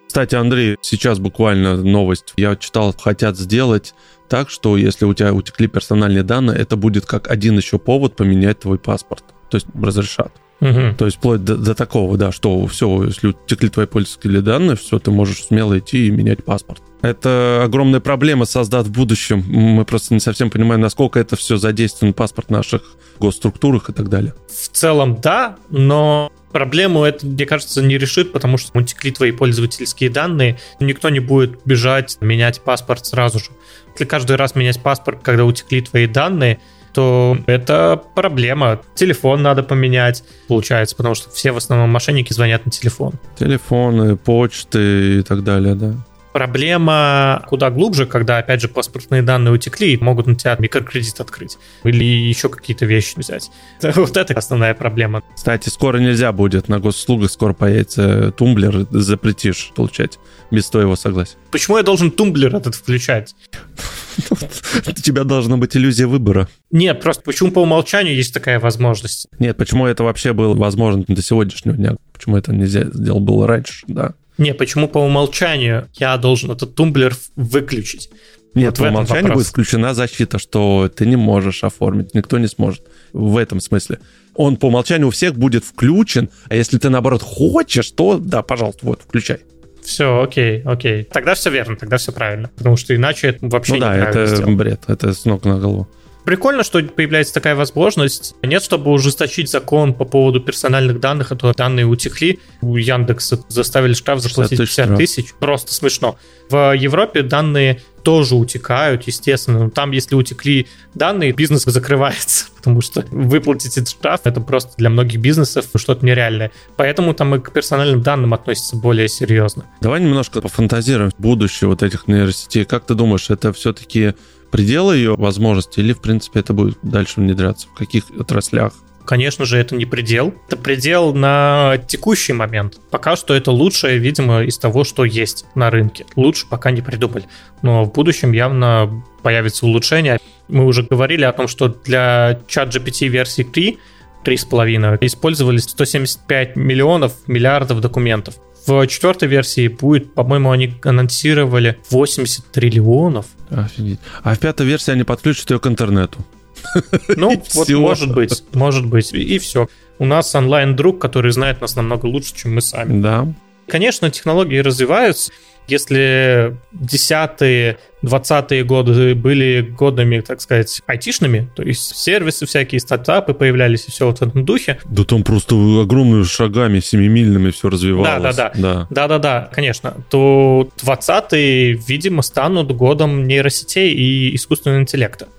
[0.08, 2.34] Кстати, Андрей, сейчас буквально новость.
[2.38, 3.94] Я читал, хотят сделать
[4.30, 8.60] так, что если у тебя утекли персональные данные, это будет как один еще повод поменять
[8.60, 9.24] твой паспорт.
[9.50, 10.34] То есть разрешат.
[10.62, 10.96] Угу.
[10.98, 15.00] То есть вплоть до, до такого, да, что все, если утекли твои пользовательские данные, все,
[15.00, 16.82] ты можешь смело идти и менять паспорт.
[17.02, 19.44] Это огромная проблема создать в будущем.
[19.48, 22.82] Мы просто не совсем понимаем, насколько это все задействует паспорт в наших
[23.20, 24.34] госструктурах и так далее.
[24.48, 30.10] В целом, да, но проблему это, мне кажется, не решит, потому что утекли твои пользовательские
[30.10, 33.46] данные, никто не будет бежать менять паспорт сразу же.
[33.94, 36.60] Если каждый раз менять паспорт, когда утекли твои данные,
[36.96, 38.80] то это проблема.
[38.96, 43.14] Телефон надо поменять, получается, потому что все в основном мошенники звонят на телефон.
[43.38, 45.94] Телефоны, почты и так далее, да.
[46.32, 51.58] Проблема куда глубже, когда, опять же, паспортные данные утекли и могут на тебя микрокредит открыть
[51.84, 53.52] или еще какие-то вещи взять.
[53.96, 55.22] Вот это основная проблема.
[55.36, 60.18] Кстати, скоро нельзя будет на госуслугах, скоро появится тумблер, запретишь получать
[60.52, 61.36] без твоего согласия.
[61.52, 63.36] Почему я должен тумблер этот включать?
[64.88, 66.48] У тебя должна быть иллюзия выбора.
[66.72, 69.28] Нет, просто почему по умолчанию есть такая возможность?
[69.40, 71.96] Нет, почему это вообще было возможно до сегодняшнего дня?
[72.14, 74.14] Почему это нельзя сделать было раньше, да?
[74.38, 78.10] Не, почему по умолчанию я должен этот тумблер выключить?
[78.54, 82.84] Нет, вот по умолчанию будет включена защита, что ты не можешь оформить, никто не сможет.
[83.12, 84.00] В этом смысле.
[84.34, 88.86] Он по умолчанию у всех будет включен, а если ты, наоборот, хочешь, то да, пожалуйста,
[88.86, 89.40] вот, включай.
[89.86, 91.04] Все, окей, окей.
[91.04, 92.50] Тогда все верно, тогда все правильно.
[92.58, 94.56] Потому что иначе это вообще ну, да, это сделано.
[94.56, 95.88] бред, это с ног на голову.
[96.26, 98.36] Прикольно, что появляется такая возможность.
[98.42, 102.40] Нет, чтобы ужесточить закон по поводу персональных данных, а то данные утекли.
[102.62, 105.34] У Яндекса заставили штраф заплатить 50 тысяч.
[105.40, 106.18] Просто смешно.
[106.50, 109.66] В Европе данные тоже утекают, естественно.
[109.66, 114.90] Но там, если утекли данные, бизнес закрывается, потому что выплатить этот штраф это просто для
[114.90, 116.52] многих бизнесов что-то нереальное.
[116.78, 119.66] Поэтому там и к персональным данным относятся более серьезно.
[119.82, 122.64] Давай немножко пофантазируем будущее вот этих нейросетей.
[122.64, 124.14] Как ты думаешь, это все-таки
[124.52, 127.68] пределы ее возможностей, или, в принципе, это будет дальше внедряться?
[127.68, 128.74] В каких отраслях?
[129.06, 130.34] Конечно же, это не предел.
[130.48, 132.80] Это предел на текущий момент.
[132.92, 136.06] Пока что это лучшее, видимо, из того, что есть на рынке.
[136.16, 137.26] Лучше пока не придумали.
[137.62, 140.20] Но в будущем явно появится улучшение.
[140.48, 143.80] Мы уже говорили о том, что для чат GPT версии 3
[144.26, 148.36] 3,5 использовались 175 миллионов миллиардов документов.
[148.66, 153.28] В четвертой версии будет, по-моему, они анонсировали 80 триллионов.
[153.52, 154.00] Офигеть.
[154.24, 156.26] А в пятой версии они подключат ее к интернету.
[157.16, 159.14] Ну, вот может быть, может быть.
[159.14, 159.68] И все.
[159.98, 163.02] У нас онлайн-друг, который знает нас намного лучше, чем мы сами.
[163.02, 163.28] Да.
[163.68, 165.32] Конечно, технологии развиваются.
[165.68, 173.88] Если десятые, двадцатые годы были годами, так сказать, айтишными, то есть сервисы всякие, стартапы появлялись
[173.88, 174.78] и все вот в этом духе.
[174.86, 178.36] Да там просто огромными шагами семимильными все развивалось.
[178.36, 178.88] Да, да, да.
[178.92, 179.96] Да, да, да, конечно.
[180.12, 185.30] То двадцатые, видимо, станут годом нейросетей и искусственного интеллекта.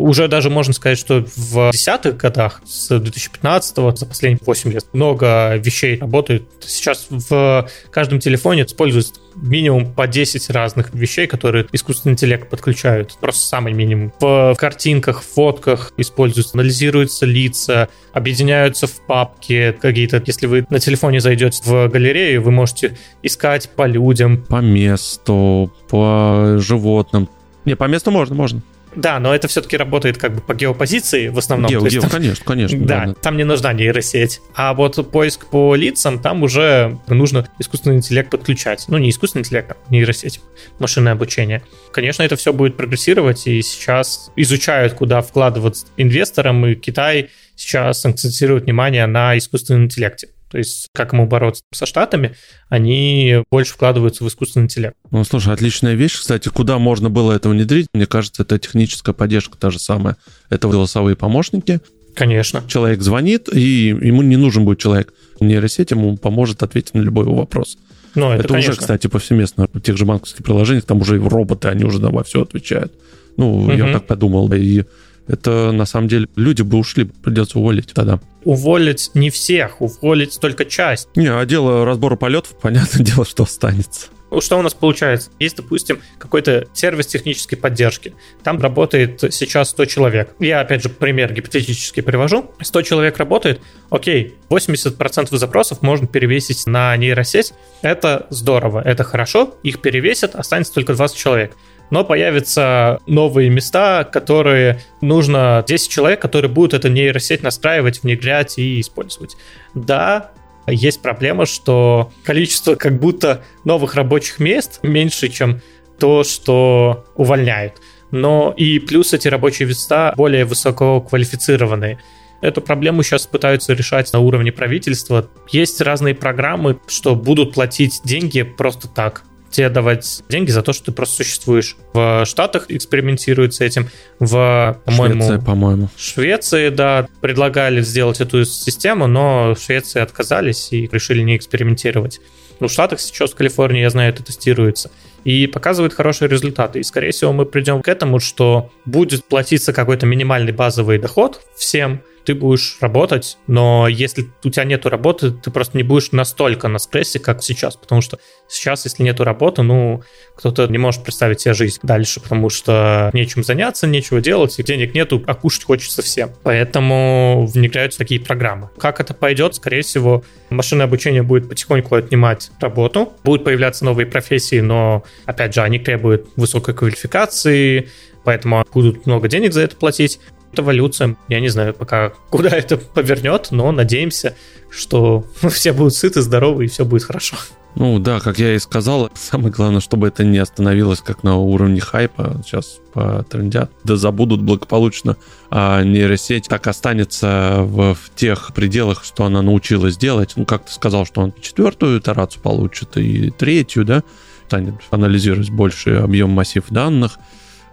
[0.00, 5.56] Уже даже можно сказать, что в десятых годах, с 2015 за последние 8 лет, много
[5.56, 6.44] вещей работает.
[6.66, 13.18] Сейчас в каждом телефоне используется минимум по 10 разных вещей, которые искусственный интеллект подключают.
[13.20, 14.10] Просто самый минимум.
[14.20, 20.22] В картинках, фотках используются, анализируются лица, объединяются в папки какие-то.
[20.24, 24.46] Если вы на телефоне зайдете в галерею, вы можете искать по людям.
[24.48, 27.28] По месту, по животным.
[27.66, 28.62] Не, по месту можно, можно.
[28.94, 31.70] Да, но это все-таки работает как бы по геопозиции в основном.
[31.70, 32.78] Гео, гео, там, конечно, конечно.
[32.78, 34.40] Да, да, там не нужна нейросеть.
[34.54, 38.84] А вот поиск по лицам, там уже нужно искусственный интеллект подключать.
[38.88, 40.40] Ну, не искусственный интеллект, а нейросеть,
[40.78, 41.62] машинное обучение.
[41.92, 48.64] Конечно, это все будет прогрессировать, и сейчас изучают, куда вкладываться инвесторам, и Китай сейчас акцентирует
[48.64, 50.28] внимание на искусственном интеллекте.
[50.50, 52.34] То есть, как ему бороться со Штатами,
[52.68, 54.96] они больше вкладываются в искусственный интеллект.
[55.10, 56.18] Ну, слушай, отличная вещь.
[56.18, 57.86] Кстати, куда можно было это внедрить?
[57.94, 60.16] Мне кажется, это техническая поддержка та же самая.
[60.48, 61.80] Это голосовые помощники.
[62.14, 62.64] Конечно.
[62.66, 65.14] Человек звонит, и ему не нужен будет человек.
[65.38, 67.78] Нейросеть ему поможет ответить на любой его вопрос.
[68.16, 71.68] Ну, это, это уже, кстати, повсеместно в тех же банковских приложениях, там уже и роботы,
[71.68, 72.92] они уже во все отвечают.
[73.36, 73.70] Ну, угу.
[73.70, 74.52] я так подумал.
[74.52, 74.84] И
[75.26, 78.20] это на самом деле люди бы ушли, придется уволить тогда.
[78.44, 81.08] Уволить не всех, уволить только часть.
[81.16, 84.08] Не, а дело разбора полетов, понятное дело, что останется.
[84.38, 85.30] Что у нас получается?
[85.40, 88.14] Есть, допустим, какой-то сервис технической поддержки.
[88.44, 90.34] Там работает сейчас 100 человек.
[90.38, 92.48] Я, опять же, пример гипотетически привожу.
[92.60, 93.60] 100 человек работает,
[93.90, 97.52] окей, 80% запросов можно перевесить на нейросеть.
[97.82, 101.56] Это здорово, это хорошо, их перевесят, останется только 20 человек
[101.90, 108.80] но появятся новые места, которые нужно 10 человек, которые будут эту нейросеть настраивать, внедрять и
[108.80, 109.36] использовать.
[109.74, 110.30] Да,
[110.66, 115.60] есть проблема, что количество как будто новых рабочих мест меньше, чем
[115.98, 117.74] то, что увольняют.
[118.10, 121.98] Но и плюс эти рабочие места более высококвалифицированные.
[122.40, 125.28] Эту проблему сейчас пытаются решать на уровне правительства.
[125.50, 130.86] Есть разные программы, что будут платить деньги просто так тебе давать деньги за то, что
[130.86, 131.76] ты просто существуешь.
[131.92, 133.88] В Штатах экспериментируют с этим.
[134.18, 135.88] В, по-моему, Швеция, по-моему.
[135.96, 142.20] Швеции, да, предлагали сделать эту систему, но Швеции отказались и решили не экспериментировать.
[142.60, 144.90] Ну, в Штатах сейчас, в Калифорнии, я знаю, это тестируется.
[145.24, 146.80] И показывает хорошие результаты.
[146.80, 152.02] И, скорее всего, мы придем к этому, что будет платиться какой-то минимальный базовый доход всем,
[152.24, 156.78] ты будешь работать, но если у тебя нету работы, ты просто не будешь настолько на
[156.78, 158.18] стрессе, как сейчас, потому что
[158.48, 160.02] сейчас, если нету работы, ну,
[160.36, 164.94] кто-то не может представить себе жизнь дальше, потому что нечем заняться, нечего делать, и денег
[164.94, 166.30] нету, а кушать хочется всем.
[166.42, 168.70] Поэтому внедряются такие программы.
[168.78, 169.54] Как это пойдет?
[169.54, 175.62] Скорее всего, машинное обучение будет потихоньку отнимать работу, будут появляться новые профессии, но, опять же,
[175.62, 177.88] они требуют высокой квалификации,
[178.24, 180.20] поэтому будут много денег за это платить
[180.56, 181.16] эволюция.
[181.28, 184.36] Я не знаю пока, куда это повернет, но надеемся,
[184.70, 187.36] что все будут сыты, здоровы и все будет хорошо.
[187.76, 191.80] Ну да, как я и сказал, самое главное, чтобы это не остановилось как на уровне
[191.80, 192.42] хайпа.
[192.44, 195.16] Сейчас потрендят, да забудут благополучно,
[195.50, 200.32] а нейросеть так останется в, в тех пределах, что она научилась делать.
[200.34, 204.02] Ну, как ты сказал, что он четвертую итерацию получит и третью, да,
[204.46, 207.18] станет анализировать больше объем массив данных.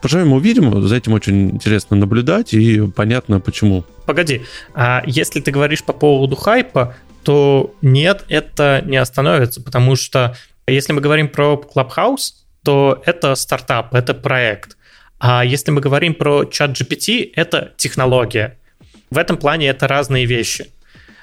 [0.03, 3.83] Мы увидим, за этим очень интересно наблюдать, и понятно почему.
[4.05, 4.43] Погоди,
[4.73, 10.35] а если ты говоришь по поводу хайпа, то нет, это не остановится, потому что
[10.67, 12.33] если мы говорим про Clubhouse,
[12.63, 14.77] то это стартап, это проект.
[15.19, 18.57] А если мы говорим про чат GPT, это технология.
[19.09, 20.67] В этом плане это разные вещи.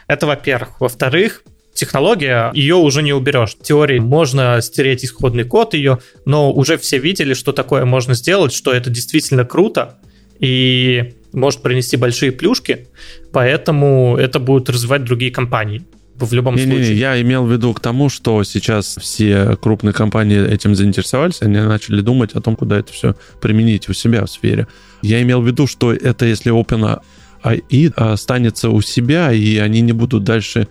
[0.07, 0.81] Это во-первых.
[0.81, 1.43] Во-вторых,
[1.75, 3.57] технология, ее уже не уберешь.
[3.61, 8.53] В теории можно стереть исходный код ее, но уже все видели, что такое можно сделать,
[8.53, 9.99] что это действительно круто
[10.39, 12.87] и может принести большие плюшки,
[13.33, 15.83] поэтому это будут развивать другие компании
[16.17, 16.83] в любом не, случае.
[16.83, 21.43] Не, не, я имел в виду к тому, что сейчас все крупные компании этим заинтересовались,
[21.43, 24.69] они начали думать о том, куда это все применить у себя в сфере.
[25.03, 27.01] Я имел в виду, что это если Open
[27.43, 30.69] AI останется у себя, и они не будут дальше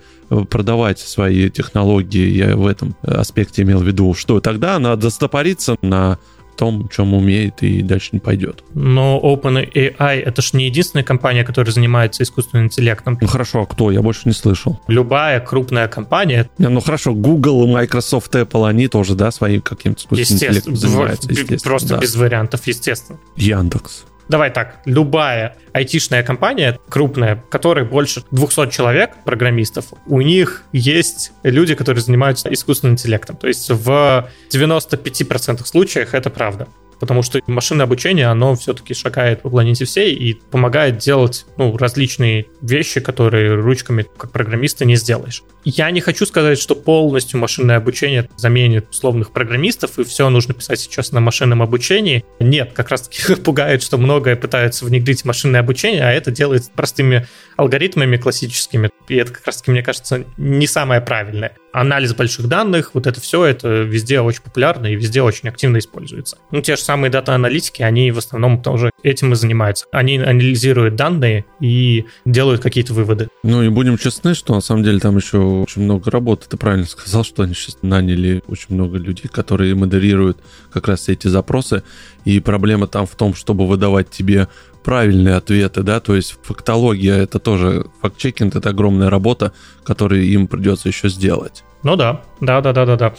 [0.48, 6.18] продавать свои технологии, я в этом аспекте имел в виду, что тогда надо стопориться на
[6.56, 8.62] том, чем умеет, и дальше не пойдет.
[8.74, 13.18] Но OpenAI— это же не единственная компания, которая занимается искусственным интеллектом.
[13.20, 13.90] Ну хорошо, а кто?
[13.90, 14.80] Я больше не слышал.
[14.86, 16.48] Любая крупная компания.
[16.58, 21.28] Не, ну хорошо, Google, Microsoft, Apple, они тоже, да, своим каким-то искусственным интеллектом занимаются.
[21.28, 21.98] Естественно, просто да.
[21.98, 23.18] без вариантов, естественно.
[23.36, 24.04] Яндекс.
[24.28, 31.74] Давай так, любая айтишная компания крупная, которой больше 200 человек, программистов, у них есть люди,
[31.74, 33.36] которые занимаются искусственным интеллектом.
[33.36, 36.68] То есть в 95% случаях это правда
[37.00, 42.46] потому что машинное обучение, оно все-таки шагает по планете всей и помогает делать ну, различные
[42.62, 45.42] вещи, которые ручками как программиста не сделаешь.
[45.64, 50.80] Я не хочу сказать, что полностью машинное обучение заменит условных программистов, и все нужно писать
[50.80, 52.24] сейчас на машинном обучении.
[52.38, 57.26] Нет, как раз-таки пугает, что многое пытаются внедрить в машинное обучение, а это делает простыми
[57.56, 58.90] алгоритмами классическими.
[59.08, 63.44] И это как раз-таки, мне кажется, не самое правильное анализ больших данных, вот это все,
[63.44, 66.38] это везде очень популярно и везде очень активно используется.
[66.52, 69.86] Ну, те же самые дата-аналитики, они в основном тоже этим и занимаются.
[69.90, 73.28] Они анализируют данные и делают какие-то выводы.
[73.42, 76.46] Ну и будем честны, что на самом деле там еще очень много работы.
[76.48, 80.38] Ты правильно сказал, что они сейчас наняли очень много людей, которые модерируют
[80.72, 81.82] как раз эти запросы.
[82.24, 84.48] И проблема там в том, чтобы выдавать тебе
[84.82, 89.52] правильные ответы, да, то есть фактология это тоже, факт-чекинг это огромная работа,
[89.82, 91.64] которую им придется еще сделать.
[91.82, 93.14] Ну да, да, да, да, да, да.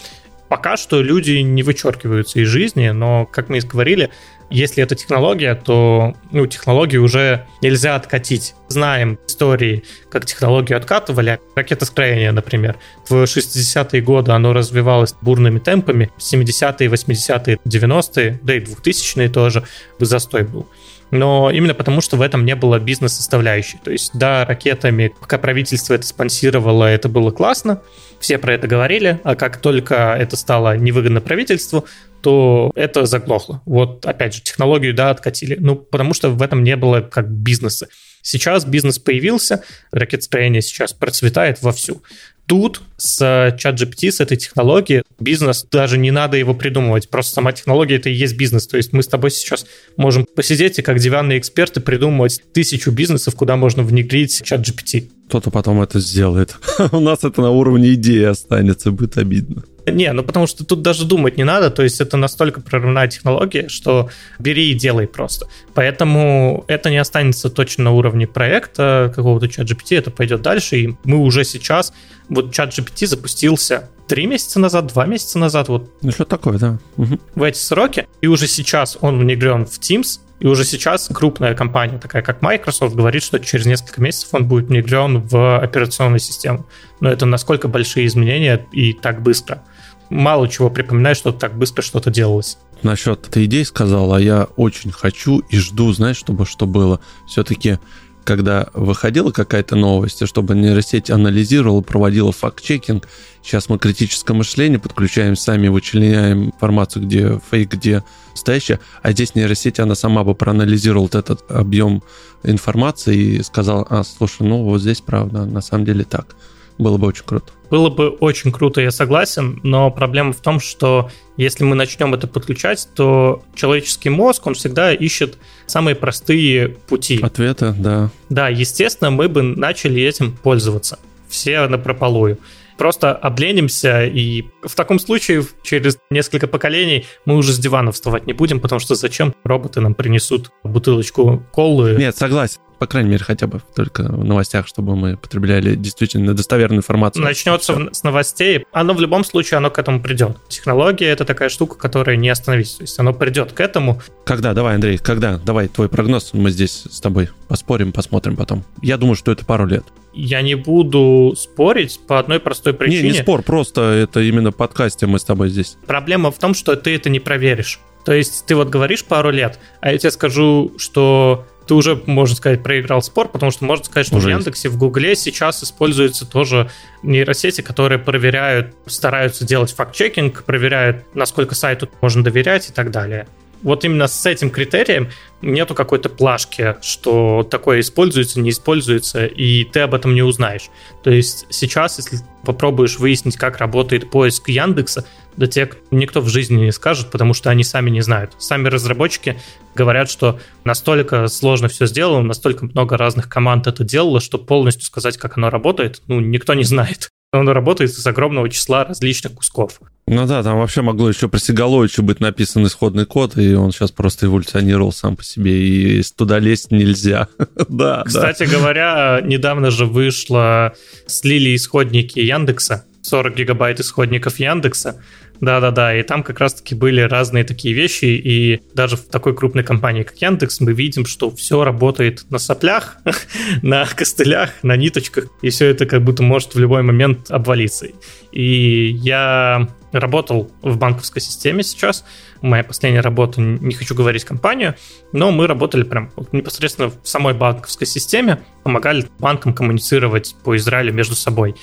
[0.48, 4.12] Пока что люди не вычеркиваются из жизни, но, как мы и говорили,
[4.50, 8.56] если это технология, то ну, технологию уже нельзя откатить.
[8.68, 11.40] Знаем истории, как технологию откатывали.
[11.56, 12.78] Ракетостроение, например.
[13.08, 16.12] В 60-е годы оно развивалось бурными темпами.
[16.18, 19.64] 70-е, 80-е, 90-е, да и 2000-е тоже
[20.00, 20.68] застой был
[21.12, 23.80] но именно потому, что в этом не было бизнес-составляющей.
[23.84, 27.82] То есть, да, ракетами, пока правительство это спонсировало, это было классно,
[28.20, 31.86] все про это говорили, а как только это стало невыгодно правительству,
[32.22, 33.62] то это заглохло.
[33.66, 35.58] Вот, опять же, технологию, да, откатили.
[35.60, 37.88] Ну, потому что в этом не было как бизнеса.
[38.24, 42.02] Сейчас бизнес появился, ракетостроение сейчас процветает вовсю.
[42.48, 47.52] Тут с чат GPT, с этой технологией, бизнес, даже не надо его придумывать, просто сама
[47.54, 48.68] технология это и есть бизнес.
[48.68, 49.66] То есть мы с тобой сейчас
[49.98, 55.10] можем посидеть и как диванные эксперты придумывать тысячу бизнесов, куда можно внедрить чат GPT.
[55.28, 56.56] Кто-то потом это сделает.
[56.92, 59.64] У нас это на уровне идеи останется, будет обидно.
[59.88, 63.70] Не, ну потому что тут даже думать не надо, то есть это настолько прорывная технология,
[63.70, 64.10] что
[64.40, 65.48] бери и делай просто.
[65.74, 70.96] Поэтому это не останется точно на уровне проекта какого-то чат GPT, это пойдет дальше, и
[71.04, 71.94] мы уже сейчас,
[72.30, 75.92] вот чат GPT запустился три месяца назад, два месяца назад, вот.
[76.02, 76.80] Ну что такое, да.
[76.98, 77.20] Угу.
[77.36, 81.98] В эти сроки, и уже сейчас он внедрен в Teams, и уже сейчас крупная компания,
[81.98, 86.66] такая как Microsoft, говорит, что через несколько месяцев он будет внедрен в операционную систему.
[87.00, 89.64] Но это насколько большие изменения и так быстро
[90.10, 92.58] мало чего припоминаю, что так быстро что-то делалось.
[92.84, 97.00] Насчет этой идеи сказал, а я очень хочу и жду, знаешь, чтобы что было.
[97.28, 97.80] Все-таки
[98.26, 103.08] когда выходила какая-то новость, чтобы нейросеть анализировала, проводила факт-чекинг.
[103.42, 108.80] Сейчас мы критическое мышление подключаем сами, вычленяем информацию, где фейк, где настоящее.
[109.02, 112.04] А здесь нейросеть, она сама бы проанализировала этот объем
[112.44, 116.36] информации и сказала, а, слушай, ну вот здесь правда, на самом деле так.
[116.78, 117.54] Было бы очень круто.
[117.70, 122.28] Было бы очень круто, я согласен, но проблема в том, что если мы начнем это
[122.28, 127.20] подключать, то человеческий мозг, он всегда ищет самые простые пути.
[127.22, 128.10] Ответы, да.
[128.30, 131.00] Да, естественно, мы бы начали этим пользоваться.
[131.28, 132.40] Все на прополую.
[132.78, 138.34] просто обленимся, и в таком случае через несколько поколений мы уже с дивана вставать не
[138.34, 141.96] будем, потому что зачем роботы нам принесут бутылочку колы?
[141.98, 146.80] Нет, согласен по крайней мере, хотя бы только в новостях, чтобы мы потребляли действительно достоверную
[146.80, 147.24] информацию.
[147.24, 147.94] Начнется Все.
[147.94, 148.66] с новостей.
[148.72, 150.38] Оно в любом случае, оно к этому придет.
[150.48, 152.78] Технология— это такая штука, которая не остановится.
[152.78, 154.02] То есть оно придет к этому.
[154.26, 154.54] Когда?
[154.54, 155.38] Давай, Андрей, когда?
[155.38, 156.34] Давай твой прогноз.
[156.34, 158.64] Мы здесь с тобой поспорим, посмотрим потом.
[158.82, 159.86] Я думаю, что это пару лет.
[160.14, 163.10] Я не буду спорить по одной простой причине.
[163.10, 165.78] Не, не спор, просто это именно подкасте мы с тобой здесь.
[165.86, 167.80] Проблема в том, что ты это не проверишь.
[168.06, 172.36] То есть ты вот говоришь пару лет, а я тебе скажу, что ты уже, можно
[172.36, 174.76] сказать, проиграл спор, потому что можно сказать, что уже в Яндексе, есть.
[174.76, 176.70] в Гугле сейчас используются тоже
[177.04, 183.28] нейросети, которые проверяют, стараются делать факт-чекинг, проверяют, насколько сайту можно доверять и так далее.
[183.66, 185.10] Вот именно с этим критерием
[185.42, 190.70] нету какой-то плашки, что такое используется, не используется, и ты об этом не узнаешь.
[191.04, 195.04] То есть сейчас, если попробуешь выяснить, как работает поиск Яндекса,
[195.36, 198.34] да тебе никто в жизни не скажет, потому что они сами не знают.
[198.38, 199.36] Сами разработчики
[199.74, 205.18] говорят, что настолько сложно все сделано, настолько много разных команд это делало, что полностью сказать,
[205.18, 207.10] как оно работает, ну, никто не знает.
[207.40, 209.80] Оно работает из огромного числа различных кусков.
[210.08, 213.92] Ну да, там вообще могло еще про Сигаловича быть написан исходный код, и он сейчас
[213.92, 217.28] просто эволюционировал сам по себе, и туда лезть нельзя.
[217.70, 218.52] да, Кстати да.
[218.52, 220.74] говоря, недавно же вышло,
[221.08, 225.02] слили исходники Яндекса, 40 гигабайт исходников Яндекса,
[225.42, 230.04] да-да-да, и там как раз-таки были разные такие вещи, и даже в такой крупной компании,
[230.04, 232.98] как Яндекс, мы видим, что все работает на соплях,
[233.62, 237.88] на костылях, на ниточках, и все это как будто может в любой момент обвалиться.
[238.32, 242.06] И я работал в банковской системе сейчас,
[242.42, 244.76] моя последняя работа, не хочу говорить компанию,
[245.12, 251.16] но мы работали прям непосредственно в самой банковской системе, помогали банкам коммуницировать по Израилю между
[251.16, 251.56] собой.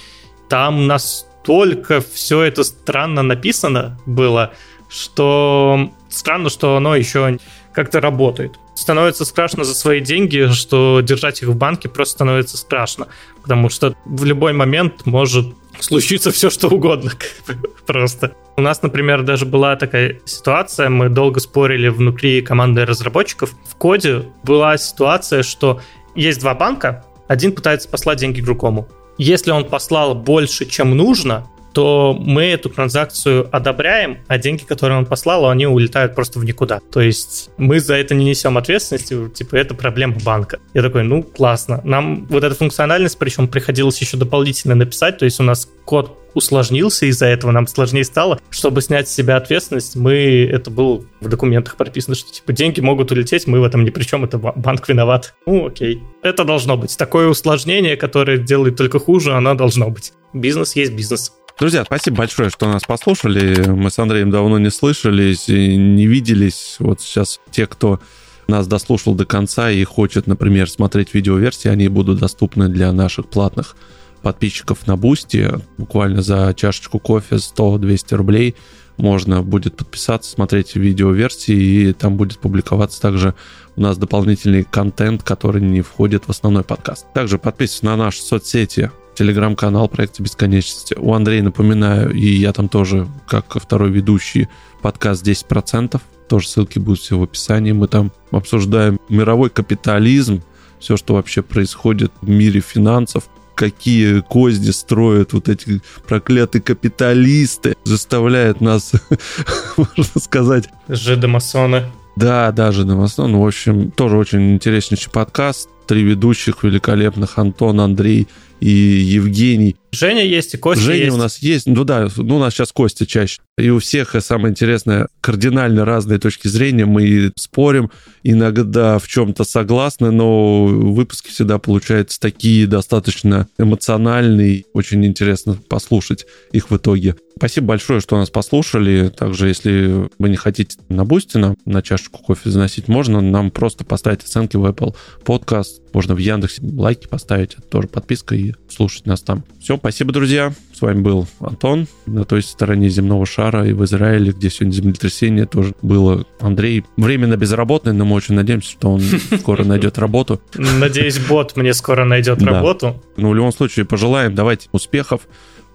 [0.49, 4.53] Там нас настолько все это странно написано было,
[4.89, 7.39] что странно, что оно еще
[7.73, 8.53] как-то работает.
[8.75, 13.09] Становится страшно за свои деньги, что держать их в банке просто становится страшно,
[13.43, 15.47] потому что в любой момент может
[15.81, 17.11] случиться все, что угодно
[17.87, 18.37] просто.
[18.57, 23.51] У нас, например, даже была такая ситуация, мы долго спорили внутри команды разработчиков.
[23.69, 25.81] В коде была ситуация, что
[26.15, 28.89] есть два банка, один пытается послать деньги другому.
[29.23, 35.07] Если он послал больше, чем нужно, то мы эту транзакцию одобряем, а деньги, которые он
[35.07, 36.81] послал, они улетают просто в никуда.
[36.93, 40.59] То есть мы за это не несем ответственности, типа это проблема банка.
[40.75, 41.81] Я такой, ну классно.
[41.85, 47.07] Нам вот эта функциональность, причем приходилось еще дополнительно написать, то есть у нас код усложнился
[47.07, 48.41] из-за этого, нам сложнее стало.
[48.51, 53.13] Чтобы снять с себя ответственность, мы, это было в документах прописано, что типа деньги могут
[53.13, 55.35] улететь, мы в этом ни при чем, это банк виноват.
[55.47, 56.03] Ну, окей.
[56.23, 56.97] Это должно быть.
[56.97, 60.13] Такое усложнение, которое делает только хуже, оно должно быть.
[60.33, 61.33] Бизнес есть бизнес.
[61.59, 63.69] Друзья, спасибо большое, что нас послушали.
[63.69, 66.77] Мы с Андреем давно не слышались, не виделись.
[66.81, 68.01] Вот сейчас те, кто
[68.49, 73.77] нас дослушал до конца и хочет, например, смотреть видеоверсии, они будут доступны для наших платных
[74.23, 75.51] подписчиков на Boosty.
[75.79, 78.57] Буквально за чашечку кофе 100-200 рублей
[78.97, 83.35] можно будет подписаться, смотреть видеоверсии, и там будет публиковаться также
[83.77, 87.07] у нас дополнительный контент, который не входит в основной подкаст.
[87.15, 88.91] Также подписывайтесь на наши соцсети,
[89.23, 90.95] телеграм-канал проекта бесконечности.
[90.99, 94.49] У Андрея, напоминаю, и я там тоже, как второй ведущий,
[94.83, 96.01] подкаст 10%.
[96.29, 97.71] Тоже ссылки будут все в описании.
[97.71, 100.43] Мы там обсуждаем мировой капитализм,
[100.81, 108.61] все, что вообще происходит в мире финансов, какие козни строят вот эти проклятые капиталисты, заставляют
[108.61, 108.93] нас,
[109.77, 110.69] можно сказать...
[110.89, 111.85] Жидомасоны.
[112.17, 113.39] Да, да, жидомасоны.
[113.39, 115.69] В общем, тоже очень интереснейший подкаст.
[115.87, 118.27] Три ведущих великолепных, Антон, Андрей
[118.63, 119.75] и Евгений.
[119.91, 121.17] Женя есть, и Костя Женя есть.
[121.17, 123.41] у нас есть, ну да, ну у нас сейчас Костя чаще.
[123.59, 126.87] И у всех, самое интересное, кардинально разные точки зрения.
[126.87, 127.91] Мы спорим,
[128.23, 134.65] иногда в чем-то согласны, но выпуски всегда получаются такие достаточно эмоциональные.
[134.73, 137.17] Очень интересно послушать их в итоге.
[137.37, 139.09] Спасибо большое, что нас послушали.
[139.09, 143.85] Также, если вы не хотите на Boosty нам на чашечку кофе заносить, можно нам просто
[143.85, 144.95] поставить оценки в Apple
[145.25, 145.81] Podcast.
[145.93, 149.45] Можно в Яндексе лайки поставить, это тоже подписка и слушать нас там.
[149.61, 150.53] Все, спасибо, друзья.
[150.73, 155.47] С вами был Антон на той стороне земного шара и в Израиле, где сегодня землетрясение
[155.47, 156.27] тоже было.
[156.41, 159.01] Андрей временно безработный, но мы очень надеемся, что он
[159.39, 160.41] скоро найдет работу.
[160.55, 163.03] Надеюсь, бот мне скоро найдет работу.
[163.17, 165.23] Ну, в любом случае, пожелаем, давайте успехов.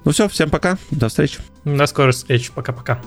[0.05, 1.39] Ну все, всем пока, до встречи.
[1.65, 3.01] До скорой встречи, пока-пока.